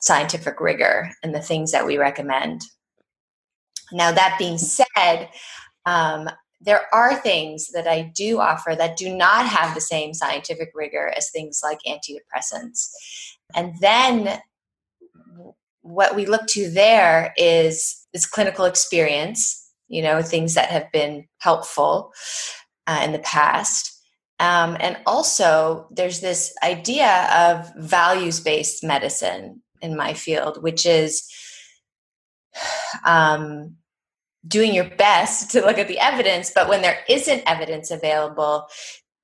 scientific 0.00 0.60
rigor 0.60 1.10
and 1.22 1.34
the 1.34 1.42
things 1.42 1.72
that 1.72 1.86
we 1.86 1.96
recommend. 1.98 2.62
Now, 3.92 4.12
that 4.12 4.36
being 4.38 4.58
said, 4.58 5.28
um, 5.84 6.28
there 6.60 6.86
are 6.92 7.14
things 7.14 7.68
that 7.72 7.86
I 7.86 8.12
do 8.14 8.38
offer 8.38 8.74
that 8.76 8.96
do 8.96 9.14
not 9.14 9.46
have 9.46 9.74
the 9.74 9.80
same 9.80 10.12
scientific 10.12 10.70
rigor 10.74 11.12
as 11.16 11.30
things 11.30 11.60
like 11.62 11.78
antidepressants. 11.88 12.90
And 13.54 13.74
then 13.80 14.40
what 15.82 16.14
we 16.14 16.26
look 16.26 16.46
to 16.48 16.70
there 16.70 17.32
is 17.36 18.06
is 18.12 18.26
clinical 18.26 18.64
experience, 18.64 19.70
you 19.88 20.02
know, 20.02 20.22
things 20.22 20.54
that 20.54 20.68
have 20.68 20.90
been 20.92 21.26
helpful 21.38 22.12
uh, 22.86 23.00
in 23.04 23.12
the 23.12 23.18
past. 23.20 23.96
Um, 24.40 24.76
and 24.80 24.96
also, 25.06 25.86
there's 25.90 26.20
this 26.20 26.54
idea 26.62 27.28
of 27.34 27.70
values 27.76 28.40
based 28.40 28.82
medicine 28.82 29.62
in 29.82 29.96
my 29.96 30.14
field, 30.14 30.62
which 30.62 30.86
is 30.86 31.28
um, 33.04 33.76
doing 34.46 34.74
your 34.74 34.88
best 34.96 35.50
to 35.50 35.60
look 35.60 35.78
at 35.78 35.88
the 35.88 35.98
evidence, 35.98 36.50
but 36.54 36.68
when 36.68 36.82
there 36.82 37.00
isn't 37.08 37.42
evidence 37.46 37.90
available, 37.90 38.66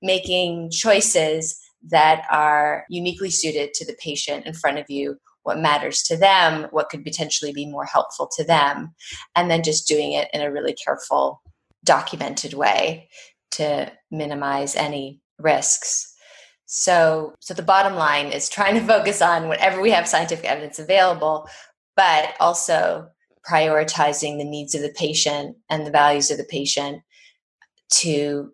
making 0.02 0.70
choices 0.70 1.58
that 1.90 2.24
are 2.30 2.84
uniquely 2.88 3.30
suited 3.30 3.74
to 3.74 3.86
the 3.86 3.96
patient 4.02 4.46
in 4.46 4.54
front 4.54 4.78
of 4.78 4.86
you, 4.88 5.16
what 5.42 5.58
matters 5.58 6.02
to 6.02 6.16
them, 6.16 6.66
what 6.70 6.88
could 6.88 7.04
potentially 7.04 7.52
be 7.52 7.66
more 7.66 7.84
helpful 7.84 8.28
to 8.36 8.44
them, 8.44 8.94
and 9.36 9.50
then 9.50 9.62
just 9.62 9.86
doing 9.86 10.12
it 10.12 10.28
in 10.32 10.40
a 10.40 10.50
really 10.50 10.74
careful, 10.74 11.40
documented 11.84 12.54
way 12.54 13.08
to 13.52 13.90
minimize 14.10 14.74
any 14.74 15.20
risks. 15.38 16.12
So, 16.66 17.32
so 17.40 17.54
the 17.54 17.62
bottom 17.62 17.94
line 17.94 18.26
is 18.32 18.48
trying 18.48 18.74
to 18.74 18.84
focus 18.84 19.22
on 19.22 19.46
whatever 19.46 19.80
we 19.80 19.92
have 19.92 20.08
scientific 20.08 20.44
evidence 20.44 20.80
available, 20.80 21.48
but 21.94 22.34
also 22.40 23.08
prioritizing 23.48 24.38
the 24.38 24.44
needs 24.44 24.74
of 24.74 24.82
the 24.82 24.92
patient 24.96 25.56
and 25.70 25.86
the 25.86 25.92
values 25.92 26.30
of 26.32 26.38
the 26.38 26.44
patient 26.44 27.02
to 27.88 28.52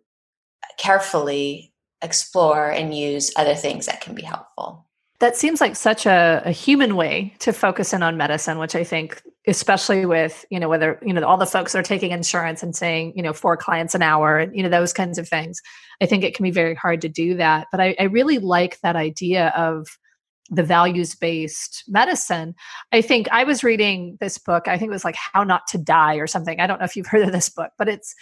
carefully 0.78 1.71
explore 2.02 2.70
and 2.70 2.94
use 2.94 3.32
other 3.36 3.54
things 3.54 3.86
that 3.86 4.00
can 4.00 4.14
be 4.14 4.22
helpful. 4.22 4.86
That 5.20 5.36
seems 5.36 5.60
like 5.60 5.76
such 5.76 6.04
a, 6.04 6.42
a, 6.44 6.50
human 6.50 6.96
way 6.96 7.32
to 7.38 7.52
focus 7.52 7.92
in 7.92 8.02
on 8.02 8.16
medicine, 8.16 8.58
which 8.58 8.74
I 8.74 8.82
think, 8.82 9.22
especially 9.46 10.04
with, 10.04 10.44
you 10.50 10.58
know, 10.58 10.68
whether, 10.68 10.98
you 11.00 11.12
know, 11.12 11.24
all 11.24 11.36
the 11.36 11.46
folks 11.46 11.76
are 11.76 11.82
taking 11.82 12.10
insurance 12.10 12.60
and 12.60 12.74
saying, 12.74 13.12
you 13.14 13.22
know, 13.22 13.32
four 13.32 13.56
clients 13.56 13.94
an 13.94 14.02
hour 14.02 14.38
and, 14.38 14.56
you 14.56 14.64
know, 14.64 14.68
those 14.68 14.92
kinds 14.92 15.18
of 15.18 15.28
things. 15.28 15.60
I 16.00 16.06
think 16.06 16.24
it 16.24 16.34
can 16.34 16.42
be 16.42 16.50
very 16.50 16.74
hard 16.74 17.00
to 17.02 17.08
do 17.08 17.36
that. 17.36 17.68
But 17.70 17.80
I, 17.80 17.94
I 18.00 18.04
really 18.04 18.38
like 18.38 18.80
that 18.80 18.96
idea 18.96 19.52
of 19.56 19.86
the 20.50 20.62
values 20.62 21.14
based 21.14 21.84
medicine. 21.88 22.54
I 22.90 23.00
think 23.00 23.28
I 23.30 23.44
was 23.44 23.62
reading 23.64 24.18
this 24.20 24.38
book, 24.38 24.66
I 24.66 24.76
think 24.76 24.90
it 24.90 24.92
was 24.92 25.04
like 25.04 25.16
How 25.32 25.44
Not 25.44 25.66
to 25.68 25.78
Die 25.78 26.16
or 26.16 26.26
something. 26.26 26.60
I 26.60 26.66
don't 26.66 26.78
know 26.78 26.84
if 26.84 26.96
you've 26.96 27.06
heard 27.10 27.22
of 27.22 27.32
this 27.32 27.48
book, 27.48 27.70
but 27.78 27.88
it's 27.88 28.14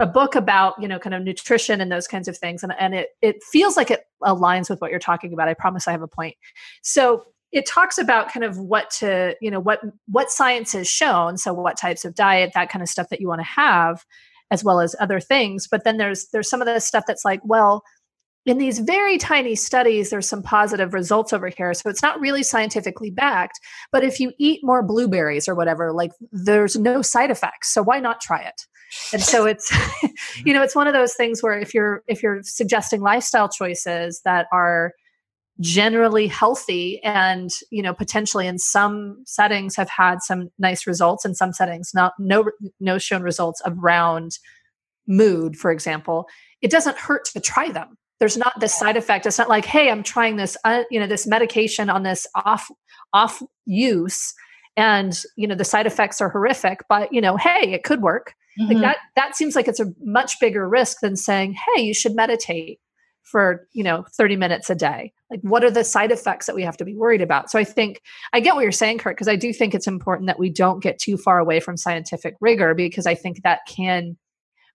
a 0.00 0.06
book 0.06 0.34
about 0.34 0.74
you 0.80 0.88
know 0.88 0.98
kind 0.98 1.14
of 1.14 1.22
nutrition 1.22 1.80
and 1.80 1.90
those 1.90 2.08
kinds 2.08 2.28
of 2.28 2.36
things. 2.36 2.62
And, 2.62 2.72
and 2.78 2.94
it 2.94 3.10
it 3.22 3.42
feels 3.42 3.76
like 3.76 3.90
it 3.90 4.06
aligns 4.22 4.68
with 4.68 4.80
what 4.80 4.90
you're 4.90 5.00
talking 5.00 5.32
about. 5.32 5.48
I 5.48 5.54
promise 5.54 5.86
i 5.86 5.92
have 5.92 6.02
a 6.02 6.08
point. 6.08 6.34
So 6.82 7.24
it 7.52 7.66
talks 7.66 7.98
about 7.98 8.32
kind 8.32 8.44
of 8.44 8.58
what 8.58 8.90
to 8.90 9.36
you 9.40 9.50
know 9.50 9.60
what 9.60 9.80
what 10.06 10.30
science 10.30 10.72
has 10.72 10.88
shown. 10.88 11.38
So 11.38 11.52
what 11.52 11.78
types 11.78 12.04
of 12.04 12.14
diet 12.14 12.52
that 12.54 12.70
kind 12.70 12.82
of 12.82 12.88
stuff 12.88 13.08
that 13.10 13.20
you 13.20 13.28
want 13.28 13.40
to 13.40 13.46
have 13.46 14.04
as 14.50 14.64
well 14.64 14.80
as 14.80 14.96
other 15.00 15.20
things. 15.20 15.68
But 15.70 15.84
then 15.84 15.96
there's 15.96 16.26
there's 16.32 16.50
some 16.50 16.60
of 16.60 16.66
the 16.66 16.80
stuff 16.80 17.04
that's 17.06 17.24
like 17.24 17.40
well 17.44 17.84
in 18.46 18.58
these 18.58 18.80
very 18.80 19.16
tiny 19.16 19.54
studies 19.54 20.10
there's 20.10 20.28
some 20.28 20.42
positive 20.42 20.92
results 20.92 21.32
over 21.32 21.48
here. 21.48 21.72
So 21.72 21.88
it's 21.88 22.02
not 22.02 22.20
really 22.20 22.42
scientifically 22.42 23.10
backed. 23.10 23.60
But 23.92 24.02
if 24.02 24.18
you 24.18 24.32
eat 24.38 24.60
more 24.64 24.82
blueberries 24.82 25.46
or 25.48 25.54
whatever 25.54 25.92
like 25.92 26.10
there's 26.32 26.76
no 26.76 27.00
side 27.02 27.30
effects. 27.30 27.72
So 27.72 27.82
why 27.82 28.00
not 28.00 28.20
try 28.20 28.42
it 28.42 28.66
and 29.12 29.22
so 29.22 29.46
it's 29.46 29.72
you 30.44 30.52
know 30.52 30.62
it's 30.62 30.76
one 30.76 30.86
of 30.86 30.94
those 30.94 31.14
things 31.14 31.42
where 31.42 31.58
if 31.58 31.74
you're 31.74 32.02
if 32.06 32.22
you're 32.22 32.42
suggesting 32.42 33.00
lifestyle 33.00 33.48
choices 33.48 34.20
that 34.24 34.46
are 34.52 34.92
generally 35.60 36.26
healthy 36.26 37.00
and 37.04 37.50
you 37.70 37.82
know 37.82 37.94
potentially 37.94 38.46
in 38.46 38.58
some 38.58 39.22
settings 39.24 39.76
have 39.76 39.88
had 39.88 40.20
some 40.20 40.50
nice 40.58 40.86
results 40.86 41.24
in 41.24 41.34
some 41.34 41.52
settings 41.52 41.92
not 41.94 42.12
no 42.18 42.44
no 42.80 42.98
shown 42.98 43.22
results 43.22 43.62
around 43.64 44.32
mood 45.06 45.56
for 45.56 45.70
example 45.70 46.26
it 46.64 46.70
doesn't 46.70 46.96
hurt 46.96 47.26
to 47.26 47.40
try 47.40 47.70
them. 47.70 47.98
There's 48.18 48.38
not 48.38 48.58
this 48.58 48.74
side 48.74 48.96
effect. 48.96 49.26
It's 49.26 49.36
not 49.36 49.50
like 49.50 49.66
hey 49.66 49.90
i'm 49.90 50.02
trying 50.02 50.36
this 50.36 50.56
uh, 50.64 50.84
you 50.90 50.98
know 50.98 51.06
this 51.06 51.26
medication 51.26 51.90
on 51.90 52.04
this 52.04 52.26
off 52.34 52.70
off 53.12 53.42
use 53.66 54.32
and 54.76 55.22
you 55.36 55.46
know 55.46 55.54
the 55.54 55.64
side 55.64 55.86
effects 55.86 56.20
are 56.20 56.30
horrific 56.30 56.80
but 56.88 57.12
you 57.12 57.20
know 57.20 57.36
hey 57.36 57.72
it 57.72 57.84
could 57.84 58.00
work 58.00 58.34
mm-hmm. 58.58 58.72
like 58.72 58.82
that 58.82 58.96
that 59.16 59.36
seems 59.36 59.56
like 59.56 59.68
it's 59.68 59.80
a 59.80 59.92
much 60.02 60.38
bigger 60.40 60.68
risk 60.68 61.00
than 61.00 61.16
saying 61.16 61.54
hey 61.74 61.82
you 61.82 61.94
should 61.94 62.14
meditate 62.14 62.80
for 63.24 63.66
you 63.72 63.82
know 63.82 64.04
30 64.16 64.36
minutes 64.36 64.70
a 64.70 64.74
day. 64.74 65.12
Like 65.30 65.40
what 65.40 65.64
are 65.64 65.70
the 65.70 65.82
side 65.82 66.12
effects 66.12 66.46
that 66.46 66.54
we 66.54 66.62
have 66.62 66.76
to 66.76 66.84
be 66.84 66.94
worried 66.94 67.22
about? 67.22 67.50
So 67.50 67.58
i 67.58 67.64
think 67.64 68.00
i 68.32 68.40
get 68.40 68.54
what 68.54 68.62
you're 68.62 68.72
saying 68.72 68.98
Curt 68.98 69.16
because 69.16 69.28
i 69.28 69.36
do 69.36 69.52
think 69.52 69.74
it's 69.74 69.86
important 69.86 70.26
that 70.28 70.38
we 70.38 70.50
don't 70.50 70.82
get 70.82 70.98
too 70.98 71.16
far 71.16 71.38
away 71.38 71.60
from 71.60 71.76
scientific 71.76 72.34
rigor 72.40 72.74
because 72.74 73.06
i 73.06 73.14
think 73.14 73.42
that 73.42 73.60
can 73.66 74.16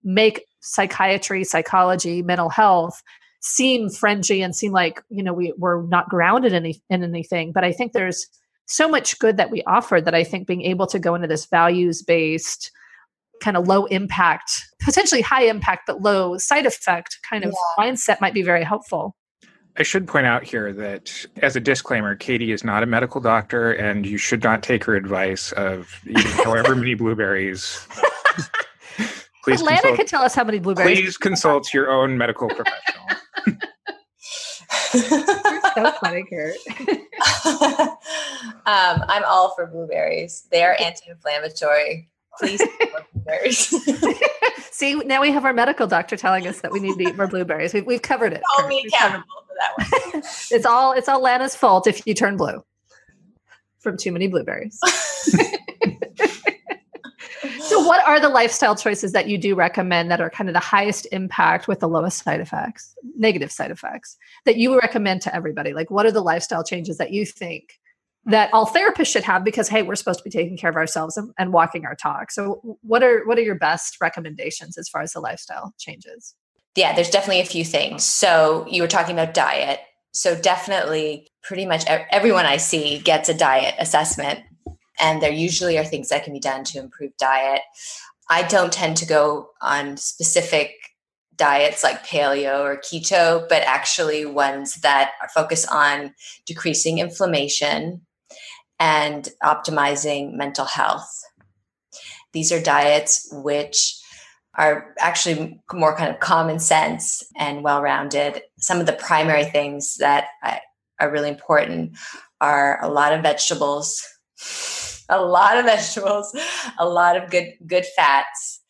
make 0.03 0.45
psychiatry 0.61 1.43
psychology 1.43 2.21
mental 2.21 2.49
health 2.49 3.01
seem 3.41 3.89
fringy 3.89 4.41
and 4.41 4.55
seem 4.55 4.71
like 4.71 5.01
you 5.09 5.23
know 5.23 5.33
we, 5.33 5.53
we're 5.57 5.83
not 5.83 6.09
grounded 6.09 6.51
in, 6.53 6.65
any, 6.65 6.81
in 6.89 7.03
anything. 7.03 7.51
But 7.51 7.63
i 7.63 7.71
think 7.71 7.93
there's 7.93 8.27
so 8.65 8.87
much 8.87 9.17
good 9.19 9.37
that 9.37 9.51
we 9.51 9.63
offer 9.63 10.01
that 10.01 10.15
i 10.15 10.23
think 10.23 10.47
being 10.47 10.63
able 10.63 10.87
to 10.87 10.99
go 10.99 11.15
into 11.15 11.27
this 11.27 11.45
values 11.45 12.01
based 12.01 12.71
kind 13.41 13.57
of 13.57 13.67
low 13.67 13.85
impact 13.85 14.65
potentially 14.81 15.21
high 15.21 15.43
impact 15.43 15.83
but 15.87 16.01
low 16.01 16.37
side 16.37 16.65
effect 16.65 17.17
kind 17.29 17.43
of 17.43 17.51
yeah. 17.51 17.83
mindset 17.83 18.19
might 18.21 18.33
be 18.33 18.41
very 18.41 18.63
helpful 18.63 19.15
I 19.77 19.83
should 19.83 20.07
point 20.09 20.25
out 20.25 20.43
here 20.43 20.73
that, 20.73 21.25
as 21.41 21.55
a 21.55 21.61
disclaimer, 21.61 22.13
Katie 22.13 22.51
is 22.51 22.65
not 22.65 22.83
a 22.83 22.85
medical 22.85 23.21
doctor, 23.21 23.71
and 23.71 24.05
you 24.05 24.17
should 24.17 24.43
not 24.43 24.61
take 24.61 24.83
her 24.83 24.93
advice 24.93 25.53
of 25.53 26.01
eating 26.05 26.31
however 26.43 26.75
many 26.75 26.95
blueberries. 26.95 27.87
please 29.45 29.61
Atlanta 29.61 29.81
consult, 29.81 29.97
can 29.97 30.05
tell 30.05 30.21
us 30.21 30.35
how 30.35 30.43
many 30.43 30.59
blueberries. 30.59 30.99
Please 30.99 31.17
consult 31.17 31.73
your 31.73 31.89
own 31.89 32.17
medical 32.17 32.49
professional. 32.49 33.05
You're 34.93 35.61
so 35.75 35.91
funny, 36.01 36.25
Curt. 36.29 36.55
um, 38.65 39.03
I'm 39.07 39.23
all 39.25 39.53
for 39.55 39.67
blueberries. 39.67 40.47
They 40.51 40.63
are 40.63 40.75
anti-inflammatory. 40.79 42.09
Please 42.39 42.61
blueberries. 43.29 43.73
See, 44.71 44.95
now 44.95 45.21
we 45.21 45.31
have 45.31 45.45
our 45.45 45.53
medical 45.53 45.87
doctor 45.87 46.17
telling 46.17 46.47
us 46.47 46.61
that 46.61 46.71
we 46.71 46.79
need 46.79 46.97
to 46.97 47.09
eat 47.09 47.17
more 47.17 47.27
blueberries. 47.27 47.73
We've, 47.73 47.85
we've 47.85 48.01
covered 48.01 48.33
it. 48.33 48.41
Hold 48.45 48.69
me 48.69 48.85
accountable 48.87 49.25
for 49.47 49.53
that 49.59 49.77
one. 50.13 50.23
it's 50.51 50.65
all 50.65 50.93
it's 50.93 51.07
all 51.09 51.21
Lana's 51.21 51.55
fault 51.55 51.87
if 51.87 52.05
you 52.07 52.13
turn 52.13 52.37
blue 52.37 52.63
from 53.79 53.97
too 53.97 54.11
many 54.11 54.27
blueberries. 54.27 54.79
so 57.61 57.79
what 57.85 58.05
are 58.07 58.19
the 58.19 58.29
lifestyle 58.29 58.75
choices 58.75 59.11
that 59.11 59.27
you 59.27 59.37
do 59.37 59.55
recommend 59.55 60.09
that 60.11 60.21
are 60.21 60.29
kind 60.29 60.49
of 60.49 60.53
the 60.53 60.59
highest 60.59 61.07
impact 61.11 61.67
with 61.67 61.79
the 61.79 61.87
lowest 61.87 62.23
side 62.23 62.41
effects 62.41 62.95
negative 63.17 63.51
side 63.51 63.71
effects 63.71 64.17
that 64.45 64.57
you 64.57 64.77
recommend 64.77 65.21
to 65.21 65.33
everybody 65.33 65.73
like 65.73 65.89
what 65.89 66.05
are 66.05 66.11
the 66.11 66.21
lifestyle 66.21 66.63
changes 66.63 66.97
that 66.97 67.11
you 67.11 67.25
think 67.25 67.79
that 68.29 68.53
all 68.53 68.67
therapists 68.67 69.07
should 69.07 69.23
have 69.23 69.43
because 69.43 69.67
hey 69.67 69.81
we're 69.81 69.95
supposed 69.95 70.19
to 70.19 70.23
be 70.23 70.29
taking 70.29 70.57
care 70.57 70.69
of 70.69 70.75
ourselves 70.75 71.17
and, 71.17 71.33
and 71.37 71.53
walking 71.53 71.85
our 71.85 71.95
talk. 71.95 72.31
So 72.31 72.77
what 72.81 73.03
are 73.03 73.25
what 73.25 73.37
are 73.37 73.41
your 73.41 73.55
best 73.55 73.97
recommendations 73.99 74.77
as 74.77 74.87
far 74.87 75.01
as 75.01 75.13
the 75.13 75.19
lifestyle 75.19 75.73
changes? 75.77 76.35
Yeah 76.75 76.93
there's 76.93 77.09
definitely 77.09 77.41
a 77.41 77.45
few 77.45 77.65
things. 77.65 78.03
So 78.03 78.65
you 78.69 78.81
were 78.81 78.87
talking 78.87 79.15
about 79.17 79.33
diet. 79.33 79.79
So 80.11 80.39
definitely 80.39 81.27
pretty 81.43 81.65
much 81.65 81.83
everyone 81.87 82.45
i 82.45 82.57
see 82.57 82.99
gets 82.99 83.29
a 83.29 83.33
diet 83.33 83.75
assessment 83.79 84.39
and 84.99 85.21
there 85.21 85.31
usually 85.31 85.77
are 85.77 85.85
things 85.85 86.09
that 86.09 86.23
can 86.23 86.33
be 86.33 86.39
done 86.39 86.63
to 86.65 86.79
improve 86.79 87.15
diet. 87.17 87.61
I 88.29 88.43
don't 88.43 88.71
tend 88.71 88.97
to 88.97 89.05
go 89.05 89.49
on 89.61 89.97
specific 89.97 90.75
diets 91.35 91.83
like 91.83 92.05
paleo 92.05 92.61
or 92.61 92.77
keto, 92.77 93.47
but 93.47 93.63
actually 93.63 94.25
ones 94.25 94.75
that 94.81 95.11
are 95.21 95.29
focused 95.29 95.67
on 95.71 96.13
decreasing 96.45 96.99
inflammation 96.99 98.01
and 98.79 99.29
optimizing 99.43 100.33
mental 100.33 100.65
health. 100.65 101.09
These 102.33 102.51
are 102.51 102.61
diets 102.61 103.27
which 103.31 103.99
are 104.55 104.93
actually 104.99 105.61
more 105.73 105.95
kind 105.95 106.13
of 106.13 106.19
common 106.19 106.59
sense 106.59 107.23
and 107.37 107.63
well 107.63 107.81
rounded. 107.81 108.41
Some 108.59 108.79
of 108.79 108.85
the 108.85 108.93
primary 108.93 109.45
things 109.45 109.95
that 109.97 110.25
are 110.99 111.11
really 111.11 111.29
important 111.29 111.97
are 112.41 112.83
a 112.83 112.89
lot 112.89 113.13
of 113.13 113.21
vegetables 113.21 114.01
a 115.09 115.21
lot 115.21 115.57
of 115.57 115.65
vegetables, 115.65 116.33
a 116.77 116.87
lot 116.87 117.17
of 117.17 117.29
good 117.29 117.53
good 117.67 117.85
fats, 117.95 118.61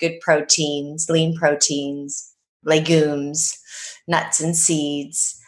good 0.00 0.18
proteins, 0.20 1.06
lean 1.08 1.36
proteins, 1.36 2.34
legumes, 2.64 3.56
nuts 4.08 4.40
and 4.40 4.56
seeds, 4.56 5.38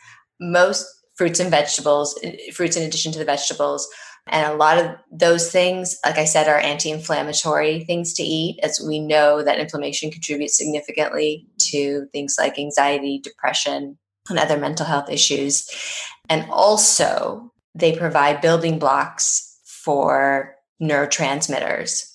most 0.41 0.87
fruits 1.17 1.41
and 1.41 1.51
vegetables, 1.51 2.19
fruits 2.53 2.77
in 2.77 2.83
addition 2.83 3.13
to 3.13 3.19
the 3.19 3.25
vegetables. 3.25 3.89
And 4.27 4.51
a 4.51 4.57
lot 4.57 4.79
of 4.79 4.97
those 5.13 5.51
things, 5.53 5.99
like 6.05 6.17
I 6.17 6.25
said, 6.25 6.49
are 6.49 6.59
anti 6.59 6.91
inflammatory 6.91 7.85
things 7.85 8.15
to 8.15 8.23
eat, 8.23 8.59
as 8.63 8.81
we 8.85 8.99
know 8.99 9.43
that 9.43 9.59
inflammation 9.59 10.11
contributes 10.11 10.57
significantly 10.57 11.47
to 11.71 12.07
things 12.13 12.37
like 12.39 12.59
anxiety, 12.59 13.21
depression, 13.23 13.99
and 14.31 14.39
other 14.39 14.57
mental 14.57 14.87
health 14.87 15.11
issues. 15.11 15.69
And 16.31 16.49
also, 16.51 17.53
they 17.75 17.97
provide 17.97 18.41
building 18.41 18.79
blocks 18.79 19.59
for 19.67 20.55
neurotransmitters, 20.83 22.11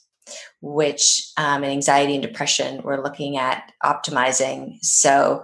which 0.61 1.31
um, 1.37 1.63
in 1.63 1.69
anxiety 1.69 2.15
and 2.15 2.23
depression 2.23 2.81
we're 2.83 3.03
looking 3.03 3.37
at 3.37 3.71
optimizing. 3.83 4.77
So 4.81 5.43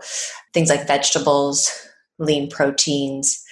things 0.53 0.69
like 0.69 0.87
vegetables, 0.87 1.71
lean 2.17 2.49
proteins, 2.49 3.43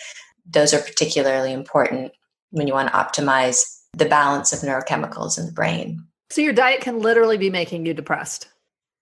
those 0.45 0.73
are 0.73 0.79
particularly 0.79 1.53
important 1.53 2.11
when 2.53 2.67
you 2.67 2.73
want 2.73 2.89
to 2.89 2.95
optimize 2.95 3.81
the 3.97 4.05
balance 4.05 4.53
of 4.53 4.59
neurochemicals 4.59 5.37
in 5.37 5.45
the 5.45 5.51
brain. 5.51 6.03
So 6.29 6.41
your 6.41 6.53
diet 6.53 6.81
can 6.81 6.99
literally 6.99 7.37
be 7.37 7.49
making 7.49 7.85
you 7.85 7.93
depressed. 7.93 8.47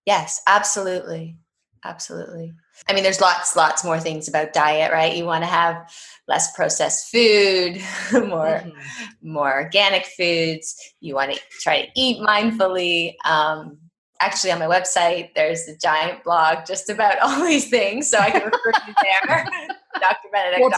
Yes, 0.05 0.41
absolutely. 0.47 1.37
Absolutely. 1.83 2.53
I 2.87 2.93
mean, 2.93 3.03
there's 3.03 3.21
lots, 3.21 3.55
lots 3.55 3.83
more 3.83 3.99
things 3.99 4.27
about 4.27 4.53
diet, 4.53 4.91
right? 4.91 5.15
You 5.15 5.25
want 5.25 5.43
to 5.43 5.49
have 5.49 5.91
less 6.27 6.55
processed 6.55 7.11
food, 7.11 7.81
more, 8.13 8.61
mm-hmm. 8.61 9.31
more 9.31 9.53
organic 9.53 10.05
foods. 10.05 10.75
You 10.99 11.15
want 11.15 11.33
to 11.33 11.39
try 11.61 11.83
to 11.83 11.87
eat 11.95 12.21
mindfully. 12.21 13.15
Um, 13.25 13.79
actually, 14.19 14.51
on 14.51 14.59
my 14.59 14.67
website, 14.67 15.29
there's 15.35 15.67
a 15.67 15.77
giant 15.77 16.23
blog 16.23 16.65
just 16.65 16.89
about 16.89 17.19
all 17.21 17.43
these 17.43 17.69
things, 17.69 18.09
so 18.09 18.19
I 18.19 18.31
can 18.31 18.43
refer 18.45 18.71
you 18.87 18.93
there. 19.01 19.47
drbenedek.com. 20.01 20.71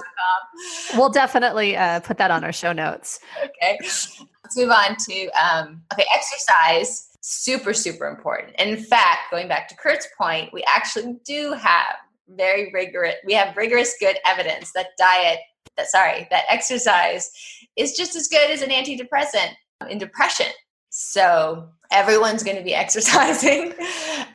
We'll, 0.93 0.99
we'll 0.99 1.09
definitely 1.09 1.75
uh, 1.75 1.99
put 2.01 2.17
that 2.17 2.31
on 2.31 2.43
our 2.43 2.53
show 2.53 2.73
notes. 2.73 3.19
Okay. 3.43 3.77
Let's 3.81 4.57
move 4.57 4.69
on 4.69 4.95
to 4.97 5.29
um, 5.29 5.81
okay, 5.93 6.05
exercise 6.13 7.09
super, 7.23 7.73
super 7.73 8.07
important. 8.07 8.53
In 8.59 8.77
fact, 8.77 9.31
going 9.31 9.47
back 9.47 9.67
to 9.69 9.75
Curt's 9.75 10.07
point, 10.17 10.51
we 10.53 10.63
actually 10.67 11.15
do 11.25 11.53
have 11.53 11.95
very 12.29 12.71
rigorous, 12.73 13.15
we 13.25 13.33
have 13.33 13.55
rigorous 13.55 13.95
good 13.99 14.17
evidence 14.27 14.71
that 14.73 14.87
diet, 14.97 15.39
that 15.77 15.87
sorry, 15.87 16.27
that 16.31 16.43
exercise 16.49 17.31
is 17.75 17.93
just 17.93 18.15
as 18.15 18.27
good 18.27 18.51
as 18.51 18.61
an 18.61 18.69
antidepressant 18.69 19.53
in 19.89 19.97
depression. 19.97 20.47
So 20.89 21.69
everyone's 21.91 22.43
going 22.43 22.57
to 22.57 22.63
be 22.63 22.75
exercising 22.75 23.73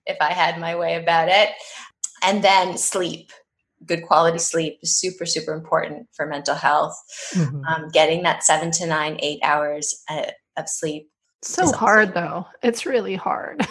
if 0.07 0.17
I 0.21 0.33
had 0.33 0.59
my 0.59 0.75
way 0.75 0.97
about 0.97 1.29
it. 1.29 1.51
And 2.23 2.43
then 2.43 2.77
sleep. 2.77 3.31
Good 3.87 4.03
quality 4.03 4.39
sleep 4.39 4.79
is 4.83 4.99
super, 4.99 5.25
super 5.25 5.53
important 5.53 6.09
for 6.13 6.27
mental 6.27 6.55
health. 6.55 6.95
Mm-hmm. 7.35 7.65
Um, 7.65 7.89
getting 7.91 8.23
that 8.25 8.43
seven 8.43 8.71
to 8.73 8.87
nine, 8.87 9.19
eight 9.21 9.41
hours 9.43 10.03
uh, 10.09 10.27
of 10.57 10.69
sleep 10.69 11.11
so 11.43 11.71
hard 11.73 12.15
though. 12.15 12.47
It's 12.63 12.87
really 12.87 13.15
hard. 13.15 13.61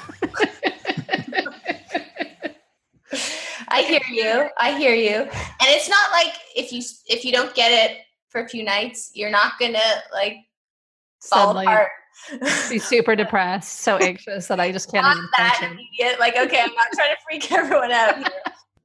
I 3.69 3.81
hear 3.83 3.99
you. 4.09 4.47
I 4.57 4.77
hear 4.77 4.95
you. 4.95 5.15
And 5.15 5.29
it's 5.61 5.89
not 5.89 6.11
like 6.11 6.33
if 6.55 6.71
you 6.71 6.81
if 7.07 7.25
you 7.25 7.31
don't 7.33 7.53
get 7.53 7.71
it 7.71 7.97
for 8.29 8.41
a 8.41 8.47
few 8.47 8.63
nights, 8.63 9.11
you're 9.13 9.29
not 9.29 9.53
gonna 9.59 9.79
like 10.13 10.37
fall 11.21 11.47
Suddenly 11.53 11.65
apart. 11.65 11.89
be 12.69 12.79
super 12.79 13.15
depressed, 13.15 13.79
so 13.81 13.97
anxious 13.97 14.47
that 14.47 14.59
I 14.61 14.71
just 14.71 14.89
can't 14.89 15.03
not 15.05 15.17
even 15.17 15.29
that 15.37 15.57
function. 15.57 15.71
immediate. 15.73 16.19
Like, 16.19 16.37
okay, 16.37 16.61
I'm 16.61 16.73
not 16.73 16.87
trying 16.93 17.09
to 17.09 17.17
freak 17.25 17.51
everyone 17.59 17.91
out 17.91 18.17
here. 18.17 18.27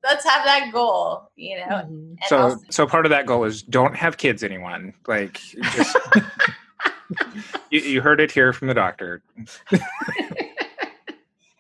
Let's 0.05 0.25
have 0.25 0.45
that 0.45 0.71
goal, 0.73 1.31
you 1.37 1.59
know. 1.59 1.67
Mm-hmm. 1.67 2.15
So, 2.27 2.39
also- 2.39 2.65
so 2.71 2.87
part 2.87 3.07
of 3.07 3.11
that 3.11 3.27
goal 3.27 3.45
is 3.45 3.63
don't 3.63 3.95
have 3.97 4.17
kids. 4.17 4.43
Anyone 4.43 4.95
like 5.07 5.41
just 5.75 5.97
you, 7.71 7.81
you 7.81 8.01
heard 8.01 8.21
it 8.21 8.31
here 8.31 8.53
from 8.53 8.69
the 8.69 8.75
doctor. 8.75 9.23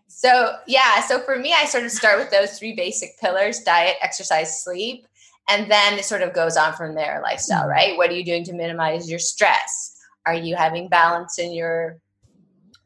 so 0.09 0.57
yeah, 0.66 1.00
so 1.02 1.20
for 1.20 1.38
me, 1.38 1.55
I 1.57 1.64
sort 1.66 1.85
of 1.85 1.90
start 1.90 2.18
with 2.18 2.31
those 2.31 2.59
three 2.59 2.74
basic 2.74 3.18
pillars: 3.20 3.61
diet, 3.61 3.96
exercise, 4.02 4.62
sleep, 4.62 5.07
and 5.48 5.70
then 5.70 5.98
it 5.98 6.05
sort 6.05 6.22
of 6.22 6.35
goes 6.35 6.57
on 6.57 6.72
from 6.74 6.94
there. 6.94 7.20
Lifestyle, 7.22 7.62
mm-hmm. 7.62 7.70
right? 7.70 7.96
What 7.96 8.11
are 8.11 8.14
you 8.14 8.24
doing 8.24 8.44
to 8.44 8.52
minimize 8.52 9.09
your 9.09 9.18
stress? 9.18 9.96
Are 10.26 10.35
you 10.35 10.57
having 10.57 10.88
balance 10.88 11.38
in 11.38 11.52
your 11.52 11.98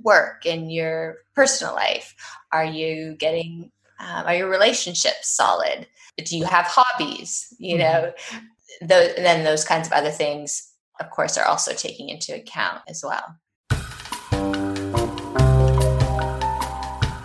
work 0.03 0.47
in 0.47 0.71
your 0.71 1.19
personal 1.35 1.75
life? 1.75 2.15
Are 2.53 2.65
you 2.65 3.17
getting 3.19 3.71
Um, 3.99 4.27
are 4.27 4.35
your 4.35 4.51
relationships 4.51 5.29
solid? 5.29 5.87
Do 6.17 6.37
you 6.37 6.45
have 6.45 6.67
hobbies? 6.67 7.47
You 7.59 7.79
know, 7.79 8.13
mm-hmm. 8.31 8.87
those, 8.87 9.15
then 9.17 9.45
those 9.45 9.65
kinds 9.65 9.87
of 9.89 9.93
other 9.93 10.11
things, 10.11 10.73
of 11.01 11.11
course, 11.11 11.37
are 11.39 11.47
also 11.47 11.73
taking 11.73 12.09
into 12.09 12.35
account 12.35 12.83
as 12.89 13.05
well. 13.05 13.37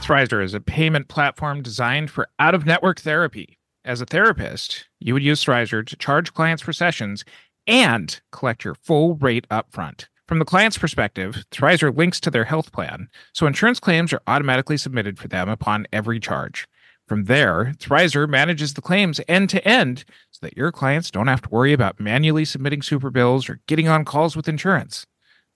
Thrizer 0.02 0.44
is 0.44 0.54
a 0.54 0.60
payment 0.60 1.08
platform 1.08 1.62
designed 1.62 2.12
for 2.12 2.28
out 2.40 2.54
of 2.54 2.66
network 2.66 3.00
therapy. 3.00 3.58
As 3.86 4.02
a 4.02 4.06
therapist, 4.06 4.88
you 5.00 5.14
would 5.14 5.24
use 5.24 5.44
Thrizer 5.44 5.86
to 5.86 5.96
charge 5.96 6.34
clients 6.34 6.62
for 6.62 6.74
sessions 6.74 7.24
and 7.66 8.20
collect 8.32 8.66
your 8.66 8.76
full 8.76 9.16
rate 9.16 9.48
upfront. 9.50 10.08
From 10.32 10.40
the 10.40 10.46
client's 10.46 10.78
perspective, 10.78 11.44
Thrizer 11.52 11.94
links 11.94 12.22
to 12.22 12.32
their 12.32 12.46
health 12.46 12.72
plan, 12.72 13.10
so 13.34 13.48
insurance 13.48 13.82
claims 13.82 14.14
are 14.14 14.22
automatically 14.28 14.78
submitted 14.78 15.20
for 15.20 15.28
them 15.28 15.50
upon 15.50 15.88
every 15.92 16.22
charge. 16.22 16.70
From 17.06 17.26
there, 17.26 17.74
Thrizer 17.80 18.30
manages 18.30 18.74
the 18.74 18.82
claims 18.82 19.20
end 19.28 19.50
to 19.50 19.68
end 19.68 20.06
so 20.30 20.40
that 20.44 20.56
your 20.56 20.72
clients 20.72 21.12
don't 21.12 21.28
have 21.28 21.42
to 21.42 21.50
worry 21.50 21.74
about 21.74 22.00
manually 22.00 22.46
submitting 22.46 22.82
super 22.82 23.10
bills 23.10 23.50
or 23.50 23.60
getting 23.68 23.90
on 23.90 24.06
calls 24.06 24.38
with 24.38 24.48
insurance. 24.48 25.06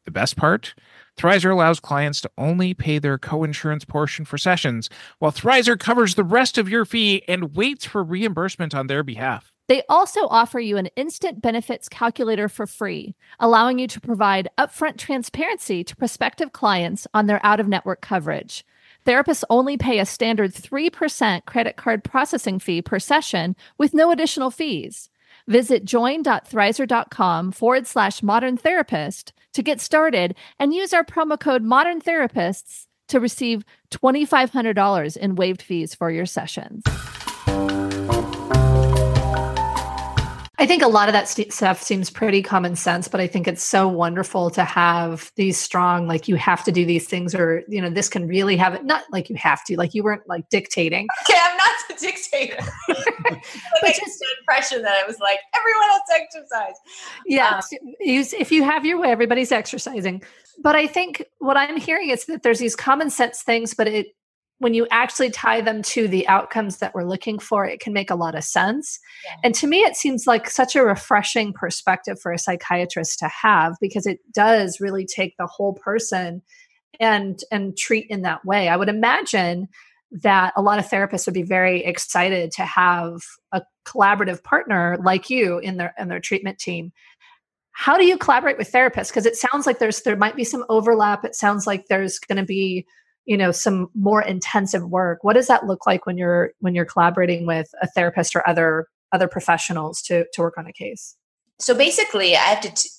The 0.04 0.12
best 0.12 0.36
part? 0.36 0.76
Thrizer 1.18 1.54
allows 1.54 1.80
clients 1.80 2.20
to 2.20 2.32
only 2.38 2.74
pay 2.74 3.00
their 3.00 3.18
co-insurance 3.18 3.86
portion 3.86 4.26
for 4.26 4.38
sessions, 4.38 4.90
while 5.20 5.32
Thrizer 5.32 5.80
covers 5.80 6.16
the 6.16 6.26
rest 6.26 6.58
of 6.58 6.68
your 6.68 6.84
fee 6.84 7.24
and 7.30 7.56
waits 7.56 7.86
for 7.86 8.04
reimbursement 8.04 8.76
on 8.76 8.88
their 8.88 9.04
behalf. 9.04 9.54
They 9.68 9.84
also 9.90 10.28
offer 10.28 10.60
you 10.60 10.78
an 10.78 10.90
instant 10.96 11.42
benefits 11.42 11.90
calculator 11.90 12.48
for 12.48 12.68
free, 12.68 13.16
allowing 13.40 13.80
you 13.80 13.88
to 13.88 14.02
provide 14.02 14.50
upfront 14.58 14.98
transparency 14.98 15.84
to 15.84 15.96
prospective 15.96 16.52
clients 16.52 17.08
on 17.14 17.26
their 17.26 17.44
out 17.44 17.60
of 17.60 17.68
network 17.68 18.02
coverage. 18.02 18.64
Therapists 19.06 19.44
only 19.50 19.78
pay 19.78 20.00
a 20.00 20.06
standard 20.06 20.54
3% 20.54 21.46
credit 21.46 21.76
card 21.78 22.04
processing 22.04 22.60
fee 22.60 22.82
per 22.82 23.00
session 23.00 23.56
with 23.78 23.94
no 23.94 24.12
additional 24.12 24.52
fees. 24.52 25.10
Visit 25.48 25.86
join.thrizer.com 25.86 27.52
forward 27.52 27.86
slash 27.86 28.24
modern 28.24 28.58
therapist 28.58 29.34
to 29.54 29.62
get 29.62 29.80
started 29.80 30.36
and 30.60 30.74
use 30.74 30.92
our 30.94 31.04
promo 31.04 31.40
code 31.40 31.64
modern 31.64 32.02
therapists 32.02 32.88
to 33.08 33.20
receive 33.20 33.64
$2,500 33.92 35.18
in 35.18 35.36
waived 35.36 35.62
fees 35.62 35.94
for 35.94 36.10
your 36.10 36.26
sessions. 36.26 36.84
I 40.58 40.66
think 40.66 40.82
a 40.82 40.88
lot 40.88 41.10
of 41.10 41.14
that 41.14 41.28
st- 41.28 41.52
stuff 41.52 41.82
seems 41.82 42.10
pretty 42.10 42.42
common 42.42 42.76
sense, 42.76 43.08
but 43.08 43.20
I 43.20 43.28
think 43.28 43.48
it's 43.48 43.64
so 43.64 43.88
wonderful 43.88 44.50
to 44.52 44.64
have 44.64 45.32
these 45.36 45.58
strong, 45.58 46.08
like 46.08 46.28
you 46.28 46.36
have 46.36 46.64
to 46.64 46.72
do 46.72 46.86
these 46.86 47.08
things, 47.08 47.36
or 47.36 47.64
you 47.68 47.82
know, 47.82 47.90
this 47.90 48.08
can 48.08 48.28
really 48.28 48.56
have 48.58 48.74
it. 48.74 48.86
Not 48.86 49.04
like 49.12 49.30
you 49.30 49.36
have 49.36 49.64
to, 49.66 49.78
like 49.78 49.94
you 49.94 50.04
weren't 50.04 50.28
like 50.28 50.50
dictating. 50.50 51.08
Okay, 51.28 51.40
I'm 51.42 51.58
not 51.58 51.76
the 51.90 51.96
dictator. 51.96 52.58
like 53.82 53.96
just 53.96 54.20
the 54.20 54.28
impression 54.40 54.84
that 54.84 54.94
I 54.94 55.08
was 55.08 55.20
like 55.20 55.40
everyone 55.58 55.90
else 55.90 56.04
exercise. 56.14 56.76
Yeah, 57.26 57.56
um, 57.56 57.96
if 58.00 58.52
you 58.52 58.64
have 58.64 58.86
your 58.86 59.00
way, 59.00 59.10
everybody's 59.10 59.52
exercising. 59.52 60.22
But 60.62 60.76
I 60.76 60.86
think 60.86 61.26
what 61.40 61.58
I'm 61.58 61.78
hearing 61.78 62.10
is 62.10 62.26
that 62.26 62.44
there's 62.44 62.60
these 62.60 62.76
common 62.76 63.10
sense 63.10 63.42
things, 63.42 63.74
but 63.74 63.88
it 63.88 64.08
when 64.60 64.74
you 64.74 64.88
actually 64.90 65.30
tie 65.30 65.62
them 65.62 65.82
to 65.82 66.08
the 66.08 66.28
outcomes 66.28 66.78
that 66.78 66.94
we're 66.96 67.04
looking 67.04 67.40
for, 67.40 67.66
it 67.66 67.82
can 67.82 67.92
make 67.92 68.10
a 68.10 68.16
lot 68.16 68.36
of 68.36 68.44
sense. 68.44 69.00
Yeah. 69.26 69.36
And 69.44 69.56
to 69.56 69.68
me, 69.68 69.80
it 69.80 69.96
seems 69.98 70.26
like 70.26 70.50
such 70.50 70.76
a 70.76 70.84
refreshing 70.84 71.52
perspective 71.52 72.20
for 72.22 72.32
a 72.32 72.40
psychiatrist 72.40 73.20
to 73.20 73.28
have 73.28 73.76
because 73.82 74.06
it 74.06 74.20
does 74.34 74.80
really 74.80 75.06
take 75.06 75.36
the 75.38 75.48
whole 75.48 75.74
person 75.74 76.42
and 77.00 77.42
and 77.52 77.78
treat 77.78 78.08
in 78.10 78.22
that 78.22 78.46
way. 78.46 78.70
I 78.70 78.78
would 78.78 78.90
imagine 78.90 79.68
that 80.12 80.54
a 80.56 80.62
lot 80.62 80.80
of 80.80 80.88
therapists 80.88 81.26
would 81.26 81.34
be 81.34 81.44
very 81.44 81.84
excited 81.84 82.52
to 82.52 82.64
have 82.64 83.22
a 83.52 83.62
collaborative 83.86 84.42
partner 84.44 84.98
like 85.04 85.30
you 85.30 85.58
in 85.60 85.76
their 85.78 85.94
in 86.00 86.08
their 86.08 86.20
treatment 86.20 86.58
team 86.58 86.94
how 87.72 87.98
do 87.98 88.06
you 88.06 88.18
collaborate 88.18 88.58
with 88.58 88.72
therapists 88.72 89.10
because 89.10 89.26
it 89.26 89.36
sounds 89.36 89.66
like 89.68 89.80
there's 89.80 90.02
there 90.04 90.16
might 90.16 90.36
be 90.36 90.46
some 90.46 90.64
overlap 90.70 91.26
it 91.26 91.36
sounds 91.36 91.68
like 91.68 91.88
there's 91.88 92.20
going 92.20 92.38
to 92.38 92.46
be 92.46 92.86
you 93.26 93.38
know 93.38 93.52
some 93.52 93.90
more 93.96 94.22
intensive 94.22 94.84
work 94.90 95.24
what 95.24 95.34
does 95.34 95.48
that 95.48 95.66
look 95.66 95.86
like 95.86 96.06
when 96.06 96.18
you're 96.18 96.52
when 96.60 96.76
you're 96.76 96.86
collaborating 96.86 97.46
with 97.46 97.70
a 97.82 97.88
therapist 97.88 98.36
or 98.36 98.48
other 98.48 98.88
other 99.12 99.28
professionals 99.28 100.02
to 100.02 100.26
to 100.34 100.42
work 100.42 100.58
on 100.58 100.68
a 100.68 100.74
case? 100.74 101.16
So 101.60 101.74
basically 101.74 102.36
i 102.36 102.40
have 102.40 102.62
to 102.62 102.74
t- 102.74 102.90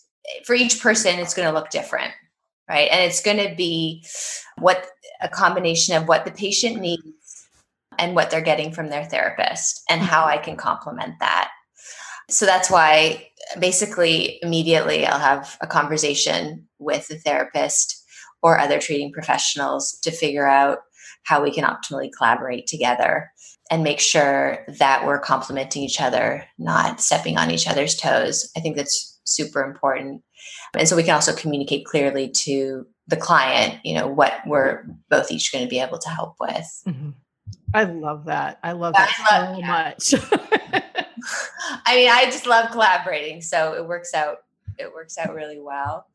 for 0.44 0.54
each 0.54 0.80
person 0.80 1.18
it's 1.18 1.34
going 1.34 1.48
to 1.48 1.54
look 1.54 1.70
different 1.70 2.12
right? 2.68 2.88
And 2.90 3.04
it's 3.04 3.22
going 3.22 3.48
to 3.48 3.54
be 3.54 4.04
what 4.58 4.86
a 5.20 5.28
combination 5.28 5.96
of 5.96 6.08
what 6.08 6.24
the 6.24 6.30
patient 6.30 6.80
needs 6.80 7.46
and 7.98 8.14
what 8.14 8.30
they're 8.30 8.40
getting 8.40 8.72
from 8.72 8.88
their 8.88 9.04
therapist 9.04 9.82
and 9.88 10.02
how 10.02 10.22
mm-hmm. 10.22 10.38
i 10.38 10.38
can 10.38 10.56
complement 10.56 11.14
that. 11.20 11.50
So 12.28 12.44
that's 12.44 12.70
why 12.70 13.28
basically 13.60 14.40
immediately 14.42 15.06
i'll 15.06 15.20
have 15.20 15.56
a 15.60 15.66
conversation 15.68 16.66
with 16.80 17.06
the 17.06 17.16
therapist 17.16 18.04
or 18.42 18.58
other 18.58 18.78
treating 18.78 19.12
professionals 19.12 19.98
to 20.02 20.10
figure 20.10 20.46
out 20.46 20.78
how 21.24 21.42
we 21.42 21.52
can 21.52 21.64
optimally 21.64 22.10
collaborate 22.16 22.66
together 22.66 23.30
and 23.70 23.82
make 23.82 23.98
sure 23.98 24.64
that 24.78 25.04
we're 25.04 25.18
complementing 25.18 25.82
each 25.82 26.00
other, 26.00 26.44
not 26.58 27.00
stepping 27.00 27.36
on 27.36 27.50
each 27.50 27.66
other's 27.66 27.96
toes. 27.96 28.50
I 28.56 28.60
think 28.60 28.76
that's 28.76 29.18
super 29.24 29.62
important. 29.62 30.22
And 30.76 30.88
so 30.88 30.94
we 30.94 31.02
can 31.02 31.14
also 31.14 31.34
communicate 31.34 31.84
clearly 31.84 32.28
to 32.28 32.86
the 33.08 33.16
client, 33.16 33.80
you 33.84 33.94
know, 33.94 34.06
what 34.06 34.34
we're 34.46 34.84
both 35.10 35.30
each 35.30 35.52
going 35.52 35.64
to 35.64 35.68
be 35.68 35.80
able 35.80 35.98
to 35.98 36.08
help 36.08 36.36
with. 36.38 36.82
Mm-hmm. 36.86 37.10
I 37.74 37.84
love 37.84 38.26
that. 38.26 38.58
I 38.62 38.72
love 38.72 38.94
that 38.94 39.14
I 39.30 39.52
love, 39.52 39.94
so 39.98 40.18
yeah. 40.18 40.26
much. 40.32 40.82
I 41.86 41.96
mean, 41.96 42.08
I 42.08 42.24
just 42.26 42.46
love 42.46 42.70
collaborating, 42.70 43.42
so 43.42 43.74
it 43.74 43.86
works 43.86 44.14
out. 44.14 44.38
It 44.78 44.92
works 44.92 45.18
out 45.18 45.34
really 45.34 45.60
well. 45.60 46.06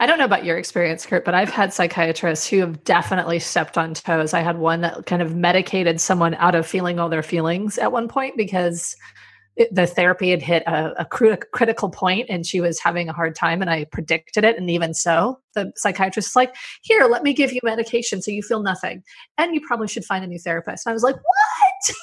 I 0.00 0.06
don't 0.06 0.18
know 0.18 0.24
about 0.24 0.44
your 0.44 0.58
experience, 0.58 1.04
Curt, 1.04 1.24
but 1.24 1.34
I've 1.34 1.50
had 1.50 1.72
psychiatrists 1.72 2.46
who 2.46 2.58
have 2.60 2.84
definitely 2.84 3.40
stepped 3.40 3.76
on 3.76 3.94
toes. 3.94 4.32
I 4.32 4.40
had 4.40 4.58
one 4.58 4.82
that 4.82 5.06
kind 5.06 5.22
of 5.22 5.34
medicated 5.34 6.00
someone 6.00 6.34
out 6.34 6.54
of 6.54 6.66
feeling 6.66 7.00
all 7.00 7.08
their 7.08 7.22
feelings 7.22 7.78
at 7.78 7.90
one 7.90 8.06
point 8.06 8.36
because 8.36 8.94
it, 9.56 9.74
the 9.74 9.88
therapy 9.88 10.30
had 10.30 10.40
hit 10.40 10.62
a, 10.68 10.94
a 11.00 11.04
critical 11.04 11.90
point 11.90 12.26
and 12.28 12.46
she 12.46 12.60
was 12.60 12.78
having 12.78 13.08
a 13.08 13.12
hard 13.12 13.34
time 13.34 13.60
and 13.60 13.68
I 13.68 13.86
predicted 13.86 14.44
it. 14.44 14.56
And 14.56 14.70
even 14.70 14.94
so, 14.94 15.40
the 15.54 15.72
psychiatrist 15.74 16.28
is 16.28 16.36
like, 16.36 16.54
here, 16.82 17.04
let 17.10 17.24
me 17.24 17.32
give 17.32 17.52
you 17.52 17.58
medication 17.64 18.22
so 18.22 18.30
you 18.30 18.42
feel 18.42 18.62
nothing. 18.62 19.02
And 19.36 19.52
you 19.52 19.60
probably 19.66 19.88
should 19.88 20.04
find 20.04 20.24
a 20.24 20.28
new 20.28 20.38
therapist. 20.38 20.86
And 20.86 20.92
I 20.92 20.94
was 20.94 21.02
like, 21.02 21.16
what? 21.16 21.96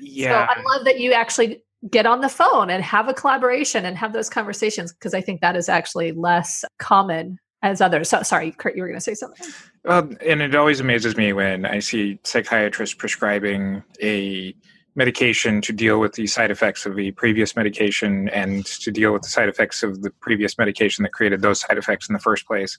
yeah. 0.00 0.46
So 0.54 0.60
I 0.60 0.76
love 0.76 0.84
that 0.84 1.00
you 1.00 1.12
actually 1.12 1.62
get 1.90 2.06
on 2.06 2.20
the 2.20 2.28
phone 2.28 2.70
and 2.70 2.82
have 2.82 3.08
a 3.08 3.14
collaboration 3.14 3.84
and 3.84 3.96
have 3.96 4.12
those 4.12 4.28
conversations 4.28 4.92
because 4.92 5.14
I 5.14 5.20
think 5.20 5.40
that 5.40 5.56
is 5.56 5.68
actually 5.68 6.12
less 6.12 6.64
common 6.78 7.38
as 7.62 7.80
others. 7.80 8.08
So, 8.08 8.22
sorry, 8.22 8.52
Curt, 8.52 8.76
you 8.76 8.82
were 8.82 8.88
going 8.88 8.98
to 8.98 9.04
say 9.04 9.14
something. 9.14 9.46
Well, 9.84 10.10
and 10.24 10.42
it 10.42 10.54
always 10.54 10.80
amazes 10.80 11.16
me 11.16 11.32
when 11.32 11.64
I 11.64 11.78
see 11.78 12.18
psychiatrists 12.24 12.94
prescribing 12.94 13.82
a 14.00 14.54
medication 14.94 15.60
to 15.62 15.72
deal 15.72 15.98
with 15.98 16.12
the 16.14 16.26
side 16.26 16.50
effects 16.50 16.84
of 16.84 16.96
the 16.96 17.10
previous 17.12 17.56
medication 17.56 18.28
and 18.28 18.66
to 18.66 18.90
deal 18.90 19.12
with 19.12 19.22
the 19.22 19.28
side 19.28 19.48
effects 19.48 19.82
of 19.82 20.02
the 20.02 20.10
previous 20.10 20.58
medication 20.58 21.02
that 21.02 21.12
created 21.12 21.40
those 21.40 21.60
side 21.60 21.78
effects 21.78 22.08
in 22.08 22.12
the 22.12 22.18
first 22.18 22.46
place. 22.46 22.76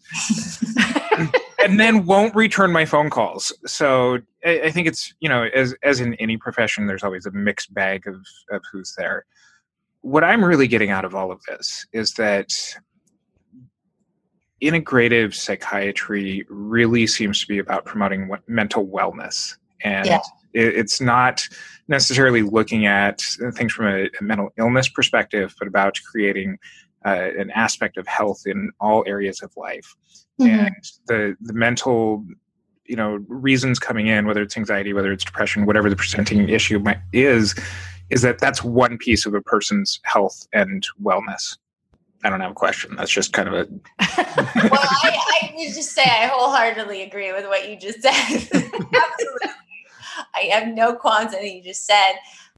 and 1.60 1.80
then 1.80 2.06
won't 2.06 2.36
return 2.36 2.72
my 2.72 2.86
phone 2.86 3.10
calls. 3.10 3.52
So 3.66 4.20
I, 4.46 4.62
I, 4.66 4.72
think 4.72 4.88
it's, 4.88 5.14
you 5.22 5.30
know, 5.30 5.44
as 5.56 5.74
as 5.82 6.02
in 6.02 6.14
any 6.16 6.38
profession, 6.38 6.86
there's 6.86 7.04
always 7.04 7.26
a 7.26 7.32
mixed 7.32 7.74
bag 7.74 8.08
of, 8.08 8.26
of 8.52 8.62
who's 8.72 8.94
there. 8.96 9.26
What 10.02 10.24
I'm 10.24 10.44
really 10.44 10.68
getting 10.68 10.92
out 10.92 11.06
of 11.06 11.16
all 11.16 11.32
of 11.32 11.42
this 11.48 11.88
is 11.94 12.14
that 12.14 12.50
integrative 14.62 15.34
psychiatry 15.34 16.46
really 16.48 17.08
seems 17.08 17.42
to 17.42 17.48
be 17.48 17.58
about 17.58 17.86
promoting 17.86 18.30
mental 18.48 18.86
wellness 18.86 19.56
and 19.84 20.06
yeah 20.06 20.20
it's 20.54 21.02
not 21.02 21.48
necessarily 21.88 22.42
looking 22.42 22.86
at 22.86 23.22
things 23.54 23.74
from 23.74 23.88
a, 23.88 24.10
a 24.20 24.24
mental 24.24 24.50
illness 24.58 24.88
perspective, 24.88 25.56
but 25.60 25.68
about 25.68 25.98
creating 26.10 26.58
uh, 27.06 27.30
an 27.38 27.52
aspect 27.52 27.98
of 27.98 28.08
health 28.08 28.44
in 28.46 28.72
all 28.80 29.04
areas 29.08 29.42
of 29.42 29.52
life. 29.58 29.96
Mm-hmm. 30.40 30.66
And 30.66 30.76
the 31.08 31.36
the 31.42 31.54
mental 31.54 32.26
you 32.86 32.96
know 32.96 33.24
reasons 33.28 33.80
coming 33.80 34.08
in 34.08 34.26
whether 34.26 34.42
it's 34.42 34.58
anxiety 34.58 34.92
whether 34.92 35.12
it's 35.12 35.24
depression 35.24 35.66
whatever 35.66 35.90
the 35.90 35.96
presenting 35.96 36.50
issue 36.50 36.80
might, 36.80 36.98
is 37.14 37.56
is 38.10 38.22
that 38.24 38.40
that's 38.40 38.64
one 38.64 38.98
piece 38.98 39.26
of 39.26 39.34
a 39.34 39.42
person's 39.42 40.00
health 40.04 40.46
and 40.54 40.86
wellness 41.02 41.58
I 42.24 42.30
don't 42.30 42.40
have 42.40 42.52
a 42.52 42.56
question. 42.56 42.96
That's 42.96 43.12
just 43.12 43.34
kind 43.34 43.50
of 43.50 43.54
a. 43.54 43.68
well, 44.00 44.80
I, 44.82 45.20
I 45.44 45.54
would 45.56 45.74
just 45.74 45.92
say 45.92 46.04
I 46.04 46.28
wholeheartedly 46.28 47.02
agree 47.02 47.34
with 47.34 47.46
what 47.48 47.70
you 47.70 47.76
just 47.76 48.02
said. 48.02 48.14
Absolutely. 48.54 49.50
I 50.36 50.42
have 50.52 50.68
no 50.68 50.96
qualms 50.96 51.34
anything 51.34 51.58
you 51.58 51.64
just 51.64 51.86
said. 51.86 52.14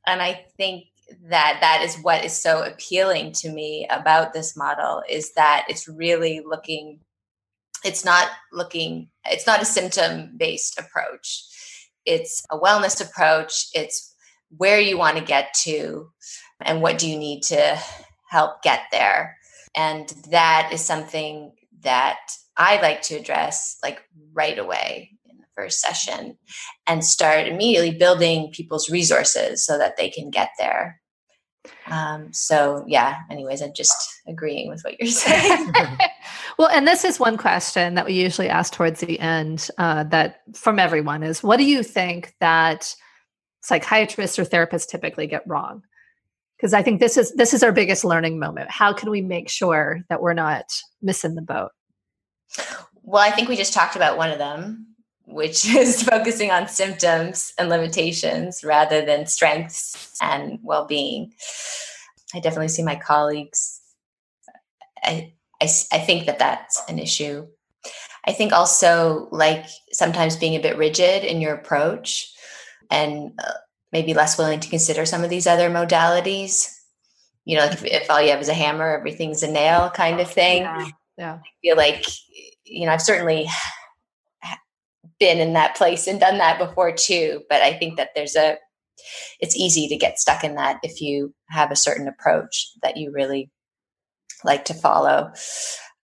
And 0.06 0.22
I 0.22 0.46
think 0.58 0.86
that 1.30 1.58
that 1.62 1.82
is 1.84 1.96
what 1.98 2.26
is 2.26 2.34
so 2.34 2.64
appealing 2.64 3.32
to 3.32 3.50
me 3.50 3.88
about 3.90 4.34
this 4.34 4.58
model 4.58 5.04
is 5.10 5.34
that 5.34 5.66
it's 5.70 5.88
really 5.88 6.42
looking 6.46 7.00
it's 7.84 8.04
not 8.04 8.30
looking 8.52 9.10
it's 9.26 9.46
not 9.46 9.62
a 9.62 9.66
symptom 9.66 10.32
based 10.38 10.80
approach. 10.80 11.44
It's 12.06 12.44
a 12.52 12.58
wellness 12.58 13.02
approach. 13.02 13.68
It's 13.74 14.16
where 14.50 14.80
you 14.80 14.98
want 14.98 15.18
to 15.18 15.24
get 15.24 15.54
to 15.64 16.12
and 16.62 16.82
what 16.82 16.98
do 16.98 17.10
you 17.10 17.18
need 17.18 17.44
to 17.44 17.80
help 18.30 18.62
get 18.64 18.82
there. 18.92 19.38
And 19.76 20.08
that 20.30 20.70
is 20.72 20.84
something 20.84 21.52
that 21.86 22.18
i 22.58 22.82
like 22.82 23.02
to 23.04 23.16
address 23.16 23.78
like 23.84 24.02
right 24.34 24.58
away 24.58 25.15
first 25.56 25.80
session 25.80 26.38
and 26.88 27.04
start 27.04 27.48
immediately 27.48 27.92
building 27.92 28.52
people's 28.52 28.90
resources 28.90 29.66
so 29.66 29.78
that 29.78 29.98
they 29.98 30.10
can 30.10 30.30
get 30.30 30.50
there. 30.60 31.02
Um, 31.88 32.32
so 32.34 32.84
yeah 32.88 33.18
anyways 33.30 33.62
i'm 33.62 33.74
just 33.74 33.96
agreeing 34.28 34.70
with 34.70 34.82
what 34.84 35.00
you're 35.00 35.12
saying. 35.12 35.74
Well 36.58 36.70
and 36.70 36.88
this 36.88 37.04
is 37.04 37.20
one 37.20 37.38
question 37.38 37.96
that 37.96 38.06
we 38.06 38.14
usually 38.14 38.48
ask 38.48 38.74
towards 38.74 39.02
the 39.02 39.20
end 39.20 39.70
uh, 39.78 40.06
that 40.06 40.42
from 40.54 40.80
everyone 40.80 41.22
is 41.22 41.44
what 41.44 41.58
do 41.58 41.66
you 41.66 41.84
think 41.84 42.34
that 42.40 42.96
psychiatrists 43.62 44.40
or 44.40 44.46
therapists 44.46 44.88
typically 44.88 45.28
get 45.28 45.46
wrong? 45.46 45.84
Because 46.56 46.74
i 46.74 46.82
think 46.82 47.00
this 47.00 47.18
is 47.18 47.34
this 47.34 47.54
is 47.54 47.62
our 47.62 47.74
biggest 47.74 48.06
learning 48.06 48.40
moment. 48.40 48.72
How 48.72 48.94
can 48.94 49.10
we 49.10 49.22
make 49.22 49.50
sure 49.50 50.02
that 50.10 50.22
we're 50.22 50.34
not 50.34 50.82
missing 51.02 51.36
the 51.36 51.42
boat? 51.42 51.72
Well 53.04 53.22
i 53.22 53.32
think 53.32 53.50
we 53.50 53.58
just 53.58 53.74
talked 53.74 53.98
about 53.98 54.18
one 54.18 54.32
of 54.32 54.38
them 54.38 54.95
which 55.36 55.66
is 55.76 56.02
focusing 56.02 56.50
on 56.50 56.68
symptoms 56.68 57.54
and 57.60 57.68
limitations 57.68 58.64
rather 58.64 59.06
than 59.06 59.28
strengths 59.28 60.16
and 60.22 60.60
well 60.64 60.86
being. 60.86 61.34
I 62.34 62.40
definitely 62.40 62.70
see 62.70 62.84
my 62.84 62.96
colleagues. 62.96 63.82
I, 65.04 65.34
I, 65.62 65.66
I 65.92 66.00
think 66.00 66.26
that 66.26 66.40
that's 66.40 66.82
an 66.88 67.00
issue. 67.00 67.48
I 68.26 68.32
think 68.32 68.54
also 68.54 69.28
like 69.32 69.66
sometimes 69.92 70.38
being 70.38 70.56
a 70.56 70.62
bit 70.62 70.78
rigid 70.78 71.24
in 71.24 71.42
your 71.42 71.54
approach 71.54 72.34
and 72.90 73.34
uh, 73.38 73.52
maybe 73.92 74.14
less 74.14 74.38
willing 74.38 74.62
to 74.62 74.70
consider 74.70 75.06
some 75.06 75.24
of 75.24 75.30
these 75.30 75.48
other 75.48 75.70
modalities. 75.70 76.74
You 77.44 77.58
know, 77.58 77.66
if, 77.66 77.84
if 77.84 78.10
all 78.10 78.22
you 78.22 78.32
have 78.32 78.42
is 78.42 78.50
a 78.50 78.54
hammer, 78.54 78.98
everything's 78.98 79.44
a 79.44 79.52
nail 79.52 79.92
kind 79.94 80.22
of 80.22 80.32
thing. 80.32 80.64
Yeah. 80.64 80.88
yeah. 81.18 81.34
I 81.34 81.50
feel 81.62 81.76
like, 81.76 82.06
you 82.64 82.86
know, 82.86 82.94
I've 82.94 83.02
certainly 83.02 83.48
been 85.20 85.40
in 85.40 85.54
that 85.54 85.76
place 85.76 86.08
and 86.08 86.20
done 86.20 86.38
that 86.38 86.60
before 86.60 86.92
too. 86.92 87.42
But 87.50 87.62
I 87.62 87.74
think 87.74 87.98
that 87.98 88.10
there's 88.16 88.36
a, 88.36 88.58
it's 89.40 89.56
easy 89.56 89.88
to 89.88 89.98
get 89.98 90.20
stuck 90.20 90.44
in 90.44 90.56
that 90.56 90.80
if 90.84 91.02
you 91.02 91.34
have 91.50 91.72
a 91.72 91.76
certain 91.76 92.08
approach 92.08 92.72
that 92.82 92.98
you 92.98 93.12
really 93.12 93.50
like 94.44 94.66
to 94.66 94.74
follow. 94.74 95.32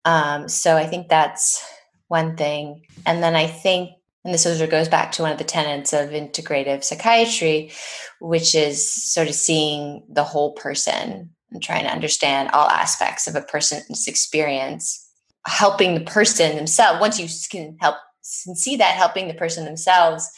Um, 0.06 0.48
so 0.48 0.76
I 0.76 0.86
think 0.86 1.10
that's 1.10 1.64
one 2.08 2.36
thing. 2.36 2.84
And 3.06 3.22
then 3.24 3.36
I 3.36 3.48
think, 3.48 3.92
and 4.26 4.34
this 4.34 4.44
sort 4.44 4.60
of 4.60 4.70
goes 4.70 4.90
back 4.90 5.12
to 5.14 5.22
one 5.22 5.32
of 5.32 5.38
the 5.38 5.44
tenets 5.44 5.94
of 5.94 6.10
integrative 6.10 6.84
psychiatry, 6.84 7.72
which 8.20 8.54
is 8.54 8.92
sort 8.92 9.30
of 9.30 9.36
seeing 9.36 10.04
the 10.10 10.24
whole 10.24 10.54
person 10.54 11.30
and 11.52 11.64
trying 11.64 11.84
to 11.86 11.92
understand 11.92 12.50
all 12.52 12.68
aspects 12.68 13.28
of 13.28 13.36
a 13.36 13.42
person's 13.42 14.08
experience, 14.08 15.08
helping 15.46 15.96
the 15.96 16.02
person 16.02 16.56
themselves. 16.56 17.00
Once 17.00 17.20
you 17.20 17.28
can 17.50 17.78
help 17.80 17.96
see 18.30 18.78
that 18.78 18.96
helping 18.96 19.28
the 19.28 19.34
person 19.34 19.66
themselves 19.66 20.30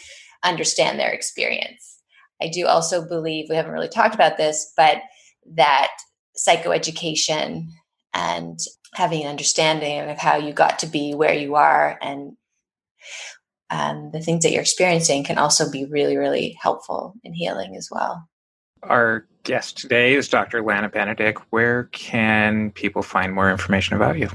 understand 0.44 1.00
their 1.00 1.12
experience. 1.12 2.00
I 2.42 2.48
do 2.48 2.68
also 2.68 3.08
believe, 3.08 3.48
we 3.50 3.56
haven't 3.56 3.72
really 3.72 3.90
talked 3.90 4.16
about 4.16 4.38
this, 4.38 4.72
but 4.76 4.98
that 5.56 5.92
psychoeducation 6.38 7.68
and 8.14 8.60
having 8.96 9.22
an 9.22 9.28
understanding 9.28 10.10
of 10.10 10.18
how 10.18 10.38
you 10.38 10.54
got 10.54 10.80
to 10.80 10.88
be 10.88 11.14
where 11.14 11.34
you 11.34 11.56
are 11.56 11.98
and 12.02 12.36
um, 13.70 14.12
the 14.12 14.20
things 14.20 14.44
that 14.44 14.52
you're 14.52 14.62
experiencing 14.62 15.24
can 15.24 15.38
also 15.38 15.72
be 15.72 15.86
really, 15.86 16.18
really 16.18 16.58
helpful 16.62 17.14
in 17.24 17.34
healing 17.34 17.76
as 17.78 17.88
well. 17.90 18.28
Our 18.84 19.26
guest 19.44 19.78
today 19.78 20.14
is 20.14 20.28
Dr. 20.28 20.62
Lana 20.62 20.90
Benedek. 20.90 21.38
Where 21.52 21.86
can 21.86 22.72
people 22.72 23.02
find 23.02 23.34
more 23.34 23.50
information 23.50 23.96
about 23.96 24.18
you? 24.18 24.30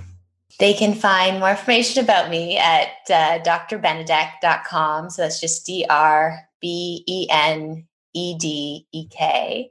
They 0.59 0.73
can 0.73 0.95
find 0.95 1.39
more 1.39 1.51
information 1.51 2.03
about 2.03 2.31
me 2.31 2.57
at 2.57 2.89
uh, 3.11 3.41
drbenedek.com. 3.41 5.11
So 5.11 5.21
that's 5.23 5.39
just 5.41 5.67
D 5.67 5.85
R 5.89 6.41
B 6.61 7.05
E 7.07 7.29
N 7.31 7.87
E 8.15 8.37
D 8.39 8.87
E 8.93 9.07
K 9.09 9.71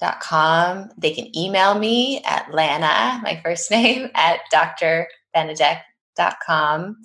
dot 0.00 0.20
com. 0.20 0.90
They 0.98 1.14
can 1.14 1.36
email 1.36 1.78
me 1.78 2.20
at 2.24 2.52
Lana, 2.52 3.20
my 3.22 3.40
first 3.44 3.70
name, 3.70 4.10
at 4.14 4.40
drbenedek.com. 4.52 6.96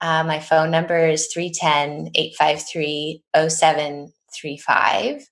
Uh, 0.00 0.24
my 0.24 0.40
phone 0.40 0.70
number 0.70 1.08
is 1.08 1.28
310 1.32 2.10
853 2.14 3.22
0735. 3.34 5.28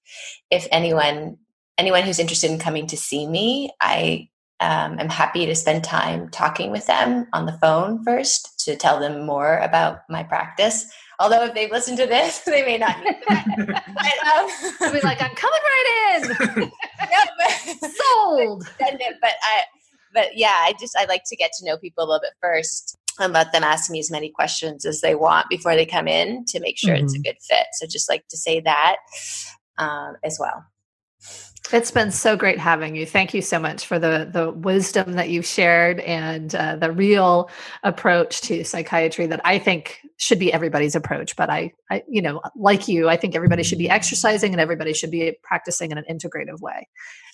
If 0.50 0.66
anyone 0.70 1.36
anyone 1.78 2.02
who's 2.02 2.18
interested 2.18 2.50
in 2.50 2.58
coming 2.58 2.88
to 2.88 2.96
see 2.96 3.26
me, 3.26 3.70
I 3.80 4.29
um, 4.60 4.98
I'm 4.98 5.08
happy 5.08 5.46
to 5.46 5.54
spend 5.54 5.84
time 5.84 6.28
talking 6.28 6.70
with 6.70 6.86
them 6.86 7.26
on 7.32 7.46
the 7.46 7.52
phone 7.54 8.04
first 8.04 8.58
to 8.66 8.76
tell 8.76 9.00
them 9.00 9.24
more 9.24 9.58
about 9.58 10.00
my 10.10 10.22
practice. 10.22 10.86
Although 11.18 11.44
if 11.44 11.54
they've 11.54 11.70
listened 11.70 11.96
to 11.98 12.06
this, 12.06 12.38
they 12.46 12.64
may 12.64 12.76
not 12.76 12.98
need 13.00 13.16
that. 13.28 13.46
but, 13.56 13.68
um, 13.68 14.76
I'll 14.80 14.92
be 14.92 15.00
like, 15.00 15.22
I'm 15.22 15.34
coming 15.34 15.60
right 15.62 16.20
in. 16.22 16.30
yeah, 16.98 17.24
but, 17.38 17.90
Sold. 17.90 18.68
But 18.78 19.32
I, 19.42 19.62
but 20.12 20.36
yeah, 20.36 20.56
I 20.60 20.74
just 20.78 20.96
I 20.98 21.06
like 21.06 21.22
to 21.26 21.36
get 21.36 21.52
to 21.58 21.64
know 21.64 21.78
people 21.78 22.04
a 22.04 22.06
little 22.06 22.20
bit 22.20 22.32
first 22.40 22.98
and 23.18 23.32
let 23.32 23.52
them 23.52 23.64
ask 23.64 23.90
me 23.90 23.98
as 23.98 24.10
many 24.10 24.30
questions 24.30 24.84
as 24.84 25.00
they 25.00 25.14
want 25.14 25.48
before 25.48 25.74
they 25.74 25.86
come 25.86 26.08
in 26.08 26.44
to 26.46 26.60
make 26.60 26.78
sure 26.78 26.94
mm-hmm. 26.94 27.04
it's 27.04 27.14
a 27.14 27.18
mm-hmm. 27.18 27.22
good 27.22 27.36
fit. 27.40 27.66
So 27.74 27.86
just 27.86 28.08
like 28.10 28.26
to 28.28 28.36
say 28.36 28.60
that 28.60 28.96
um, 29.78 30.16
as 30.22 30.38
well. 30.40 30.64
It's 31.72 31.90
been 31.90 32.10
so 32.10 32.36
great 32.36 32.58
having 32.58 32.96
you. 32.96 33.06
Thank 33.06 33.32
you 33.32 33.42
so 33.42 33.58
much 33.58 33.86
for 33.86 33.98
the 33.98 34.28
the 34.30 34.50
wisdom 34.50 35.12
that 35.12 35.28
you've 35.28 35.46
shared 35.46 36.00
and 36.00 36.54
uh, 36.54 36.76
the 36.76 36.90
real 36.90 37.50
approach 37.82 38.40
to 38.42 38.64
psychiatry 38.64 39.26
that 39.26 39.40
I 39.44 39.58
think 39.58 40.00
should 40.16 40.38
be 40.38 40.52
everybody's 40.52 40.94
approach. 40.94 41.36
But 41.36 41.50
I, 41.50 41.72
I, 41.90 42.02
you 42.08 42.22
know, 42.22 42.40
like 42.56 42.88
you, 42.88 43.08
I 43.08 43.16
think 43.16 43.34
everybody 43.34 43.62
should 43.62 43.78
be 43.78 43.88
exercising 43.88 44.52
and 44.52 44.60
everybody 44.60 44.92
should 44.92 45.10
be 45.10 45.36
practicing 45.42 45.92
in 45.92 45.98
an 45.98 46.04
integrative 46.10 46.60
way. 46.60 46.88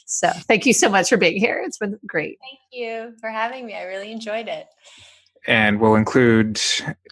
So 0.07 0.29
thank 0.29 0.67
you 0.67 0.73
so 0.73 0.89
much 0.89 1.09
for 1.09 1.17
being 1.17 1.41
here. 1.41 1.61
It's 1.65 1.79
been 1.79 1.99
great. 2.07 2.39
Thank 2.41 2.61
you 2.71 3.15
for 3.21 3.29
having 3.29 3.67
me. 3.67 3.75
I 3.75 3.83
really 3.85 4.13
enjoyed 4.13 4.47
it. 4.49 4.67
And 5.49 5.81
we'll 5.81 5.97
include 5.97 6.61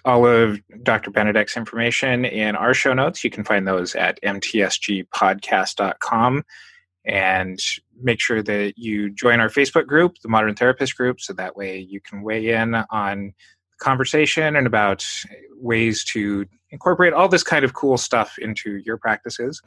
all 0.04 0.26
of 0.26 0.60
Dr. 0.82 1.10
Benedek's 1.10 1.56
information 1.56 2.24
in 2.24 2.56
our 2.56 2.74
show 2.74 2.92
notes. 2.92 3.22
You 3.24 3.30
can 3.30 3.44
find 3.44 3.66
those 3.66 3.94
at 3.94 4.20
mtsgpodcast.com 4.22 6.44
and 7.06 7.60
make 8.00 8.20
sure 8.20 8.42
that 8.42 8.74
you 8.76 9.10
join 9.10 9.40
our 9.40 9.48
Facebook 9.48 9.86
group, 9.86 10.16
the 10.22 10.28
Modern 10.28 10.54
Therapist 10.54 10.96
group, 10.96 11.20
so 11.20 11.32
that 11.34 11.56
way 11.56 11.78
you 11.78 12.00
can 12.00 12.22
weigh 12.22 12.48
in 12.48 12.74
on 12.90 13.34
conversation 13.78 14.56
and 14.56 14.66
about 14.66 15.06
ways 15.56 16.04
to 16.04 16.46
incorporate 16.70 17.12
all 17.12 17.28
this 17.28 17.42
kind 17.42 17.64
of 17.64 17.74
cool 17.74 17.98
stuff 17.98 18.38
into 18.38 18.78
your 18.78 18.96
practices. 18.96 19.60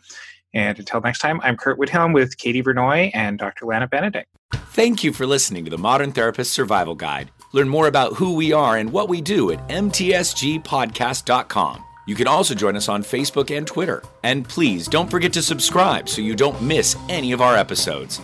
And 0.54 0.80
until 0.80 1.02
next 1.02 1.19
time, 1.19 1.39
I'm 1.43 1.58
Curt 1.58 1.78
Widhalm 1.78 2.13
with 2.13 2.38
Katie 2.38 2.63
Vernoy 2.63 3.12
and 3.13 3.38
Dr. 3.38 3.65
Lana 3.65 3.88
Benedek. 3.88 4.23
Thank 4.52 5.04
you 5.04 5.13
for 5.13 5.28
listening 5.28 5.65
to 5.65 5.71
the 5.71 5.78
Modern 5.78 6.12
Therapist 6.12 6.54
Survival 6.54 6.95
Guide. 6.95 7.30
Learn 7.54 7.69
more 7.69 7.88
about 7.88 8.13
who 8.13 8.34
we 8.34 8.52
are 8.54 8.78
and 8.78 8.91
what 8.91 9.10
we 9.10 9.21
do 9.21 9.52
at 9.52 9.67
mtsgpodcast.com. 9.67 11.84
You 12.08 12.15
can 12.15 12.26
also 12.26 12.56
join 12.56 12.76
us 12.76 12.89
on 12.89 13.04
Facebook 13.04 13.56
and 13.56 13.67
Twitter. 13.67 14.02
And 14.24 14.48
please 14.48 14.88
don't 14.88 15.12
forget 15.12 15.34
to 15.34 15.43
subscribe 15.43 16.10
so 16.10 16.22
you 16.22 16.36
don't 16.36 16.60
miss 16.62 16.96
any 17.10 17.34
of 17.34 17.41
our 17.41 17.56
episodes. 17.56 18.22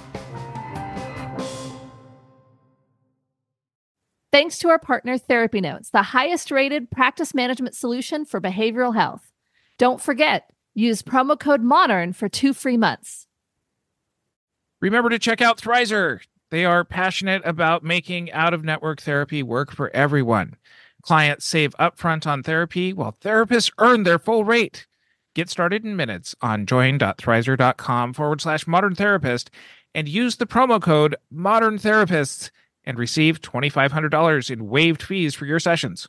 Thanks 4.32 4.58
to 4.60 4.70
our 4.70 4.80
partner, 4.80 5.20
Therapy 5.20 5.62
Notes, 5.62 5.92
the 5.92 6.02
highest 6.02 6.50
rated 6.50 6.90
practice 6.90 7.36
management 7.36 7.76
solution 7.76 8.26
for 8.26 8.42
behavioral 8.42 8.96
health. 8.96 9.32
Don't 9.78 10.02
forget, 10.02 10.50
use 10.74 11.04
promo 11.04 11.40
code 11.40 11.62
MODERN 11.62 12.16
for 12.16 12.28
two 12.28 12.54
free 12.54 12.78
months. 12.78 13.28
Remember 14.82 15.10
to 15.10 15.20
check 15.20 15.42
out 15.42 15.60
Thrizer. 15.60 16.22
They 16.50 16.66
are 16.66 16.84
passionate 16.84 17.42
about 17.46 17.84
making 17.84 18.32
out 18.32 18.54
of 18.54 18.64
network 18.64 19.02
therapy 19.02 19.44
work 19.44 19.72
for 19.72 19.90
everyone. 19.96 20.56
Clients 21.04 21.46
save 21.46 21.76
upfront 21.80 22.26
on 22.26 22.44
therapy 22.44 22.94
while 22.94 23.12
therapists 23.22 23.72
earn 23.78 24.04
their 24.04 24.18
full 24.18 24.46
rate. 24.46 24.88
Get 25.36 25.50
started 25.50 25.84
in 25.84 25.98
minutes 25.98 26.34
on 26.42 26.66
join.thrizer.com 26.66 28.14
forward 28.14 28.40
slash 28.40 28.66
modern 28.66 28.96
therapist 28.96 29.52
and 29.94 30.08
use 30.08 30.38
the 30.38 30.48
promo 30.48 30.82
code 30.82 31.16
modern 31.30 31.78
therapists 31.78 32.52
and 32.86 32.98
receive 32.98 33.42
$2,500 33.42 34.50
in 34.50 34.70
waived 34.70 35.04
fees 35.04 35.36
for 35.36 35.46
your 35.46 35.60
sessions. 35.60 36.08